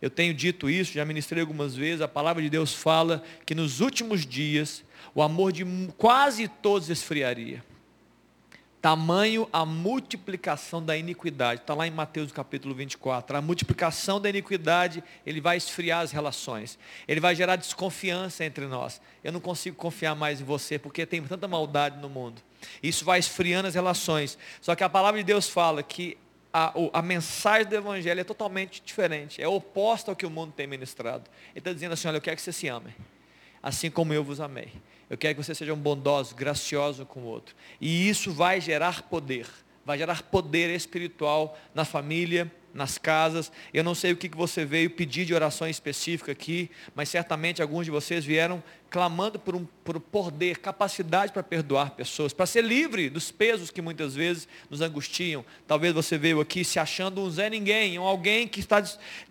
eu 0.00 0.10
tenho 0.10 0.32
dito 0.32 0.70
isso, 0.70 0.92
já 0.92 1.04
ministrei 1.04 1.40
algumas 1.40 1.74
vezes, 1.74 2.00
a 2.00 2.08
palavra 2.08 2.42
de 2.42 2.48
Deus 2.48 2.72
fala 2.72 3.22
que 3.44 3.54
nos 3.54 3.80
últimos 3.80 4.24
dias 4.24 4.84
o 5.14 5.22
amor 5.22 5.52
de 5.52 5.64
quase 5.96 6.46
todos 6.46 6.88
esfriaria. 6.88 7.64
Tamanho 8.80 9.48
a 9.52 9.64
multiplicação 9.64 10.80
da 10.80 10.96
iniquidade. 10.96 11.62
Está 11.62 11.74
lá 11.74 11.84
em 11.84 11.90
Mateus 11.90 12.30
capítulo 12.30 12.76
24. 12.76 13.36
A 13.36 13.42
multiplicação 13.42 14.20
da 14.20 14.28
iniquidade, 14.28 15.02
ele 15.26 15.40
vai 15.40 15.56
esfriar 15.56 16.02
as 16.02 16.12
relações. 16.12 16.78
Ele 17.08 17.18
vai 17.18 17.34
gerar 17.34 17.56
desconfiança 17.56 18.44
entre 18.44 18.66
nós. 18.66 19.00
Eu 19.24 19.32
não 19.32 19.40
consigo 19.40 19.76
confiar 19.76 20.14
mais 20.14 20.40
em 20.40 20.44
você, 20.44 20.78
porque 20.78 21.04
tem 21.04 21.20
tanta 21.24 21.48
maldade 21.48 21.98
no 21.98 22.08
mundo. 22.08 22.40
Isso 22.80 23.04
vai 23.04 23.18
esfriando 23.18 23.66
as 23.66 23.74
relações. 23.74 24.38
Só 24.60 24.76
que 24.76 24.84
a 24.84 24.88
palavra 24.88 25.18
de 25.18 25.26
Deus 25.26 25.48
fala 25.48 25.82
que 25.82 26.16
a, 26.52 26.72
a 26.92 27.02
mensagem 27.02 27.68
do 27.68 27.76
Evangelho 27.76 28.20
é 28.20 28.24
totalmente 28.24 28.82
diferente. 28.84 29.42
É 29.42 29.48
oposta 29.48 30.10
ao 30.10 30.16
que 30.16 30.26
o 30.26 30.30
mundo 30.30 30.52
tem 30.52 30.66
ministrado. 30.66 31.30
Ele 31.50 31.58
está 31.58 31.72
dizendo 31.72 31.92
assim, 31.92 32.08
olha, 32.08 32.16
eu 32.16 32.20
quero 32.20 32.36
que 32.36 32.42
você 32.42 32.52
se 32.52 32.68
ame. 32.68 32.94
Assim 33.62 33.90
como 33.90 34.14
eu 34.14 34.24
vos 34.24 34.40
amei. 34.40 34.72
Eu 35.10 35.16
quero 35.16 35.34
que 35.34 35.42
vocês 35.42 35.56
sejam 35.56 35.76
bondosos, 35.76 36.32
graciosos 36.32 37.06
com 37.08 37.20
o 37.20 37.24
outro. 37.24 37.54
E 37.80 38.08
isso 38.08 38.32
vai 38.32 38.60
gerar 38.60 39.02
poder. 39.02 39.46
Vai 39.88 39.96
gerar 39.96 40.22
poder 40.24 40.68
espiritual 40.76 41.58
na 41.74 41.82
família, 41.82 42.52
nas 42.74 42.98
casas. 42.98 43.50
Eu 43.72 43.82
não 43.82 43.94
sei 43.94 44.12
o 44.12 44.16
que 44.18 44.28
você 44.28 44.62
veio 44.62 44.90
pedir 44.90 45.24
de 45.24 45.32
oração 45.32 45.66
específica 45.66 46.30
aqui, 46.30 46.70
mas 46.94 47.08
certamente 47.08 47.62
alguns 47.62 47.86
de 47.86 47.90
vocês 47.90 48.22
vieram 48.22 48.62
clamando 48.90 49.38
por 49.38 49.56
um 49.56 49.64
por 49.82 49.98
poder, 49.98 50.58
capacidade 50.58 51.32
para 51.32 51.42
perdoar 51.42 51.92
pessoas, 51.92 52.34
para 52.34 52.44
ser 52.44 52.64
livre 52.64 53.08
dos 53.08 53.30
pesos 53.30 53.70
que 53.70 53.80
muitas 53.80 54.14
vezes 54.14 54.46
nos 54.68 54.82
angustiam. 54.82 55.42
Talvez 55.66 55.94
você 55.94 56.18
veio 56.18 56.38
aqui 56.38 56.66
se 56.66 56.78
achando 56.78 57.22
um 57.22 57.30
Zé 57.30 57.48
Ninguém, 57.48 57.98
um 57.98 58.02
alguém 58.02 58.46
que, 58.46 58.60
está, 58.60 58.84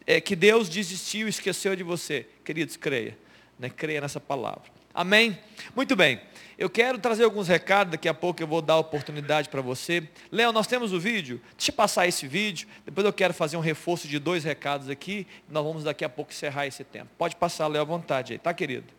é, 0.08 0.20
que 0.20 0.36
Deus 0.36 0.70
desistiu, 0.70 1.28
esqueceu 1.28 1.76
de 1.76 1.84
você. 1.84 2.26
Queridos, 2.44 2.76
creia. 2.78 3.16
Né? 3.60 3.70
Creia 3.70 4.02
nessa 4.02 4.20
palavra. 4.20 4.77
Amém? 4.98 5.38
Muito 5.76 5.96
bem. 5.96 6.20
Eu 6.58 6.72
quero 6.72 6.98
trazer 6.98 7.24
alguns 7.24 7.48
recados, 7.48 7.92
daqui 7.92 8.10
a 8.10 8.16
pouco 8.16 8.42
eu 8.42 8.48
vou 8.48 8.64
dar 8.64 8.78
oportunidade 8.78 9.48
para 9.48 9.62
você. 9.62 10.10
Léo, 10.32 10.52
nós 10.52 10.66
temos 10.66 10.92
o 10.92 11.00
vídeo. 11.00 11.40
Deixa 11.56 11.70
eu 11.70 11.76
passar 11.76 12.08
esse 12.08 12.26
vídeo. 12.26 12.68
Depois 12.84 13.06
eu 13.06 13.14
quero 13.14 13.32
fazer 13.32 13.58
um 13.58 13.60
reforço 13.60 14.08
de 14.08 14.18
dois 14.18 14.44
recados 14.44 14.90
aqui. 14.90 15.28
Nós 15.48 15.64
vamos 15.64 15.84
daqui 15.84 16.04
a 16.04 16.10
pouco 16.10 16.32
encerrar 16.32 16.66
esse 16.66 16.84
tempo. 16.84 17.12
Pode 17.16 17.36
passar, 17.36 17.68
Léo, 17.68 17.84
à 17.84 17.86
vontade 17.86 18.34
aí, 18.34 18.40
tá, 18.40 18.52
querido? 18.56 18.97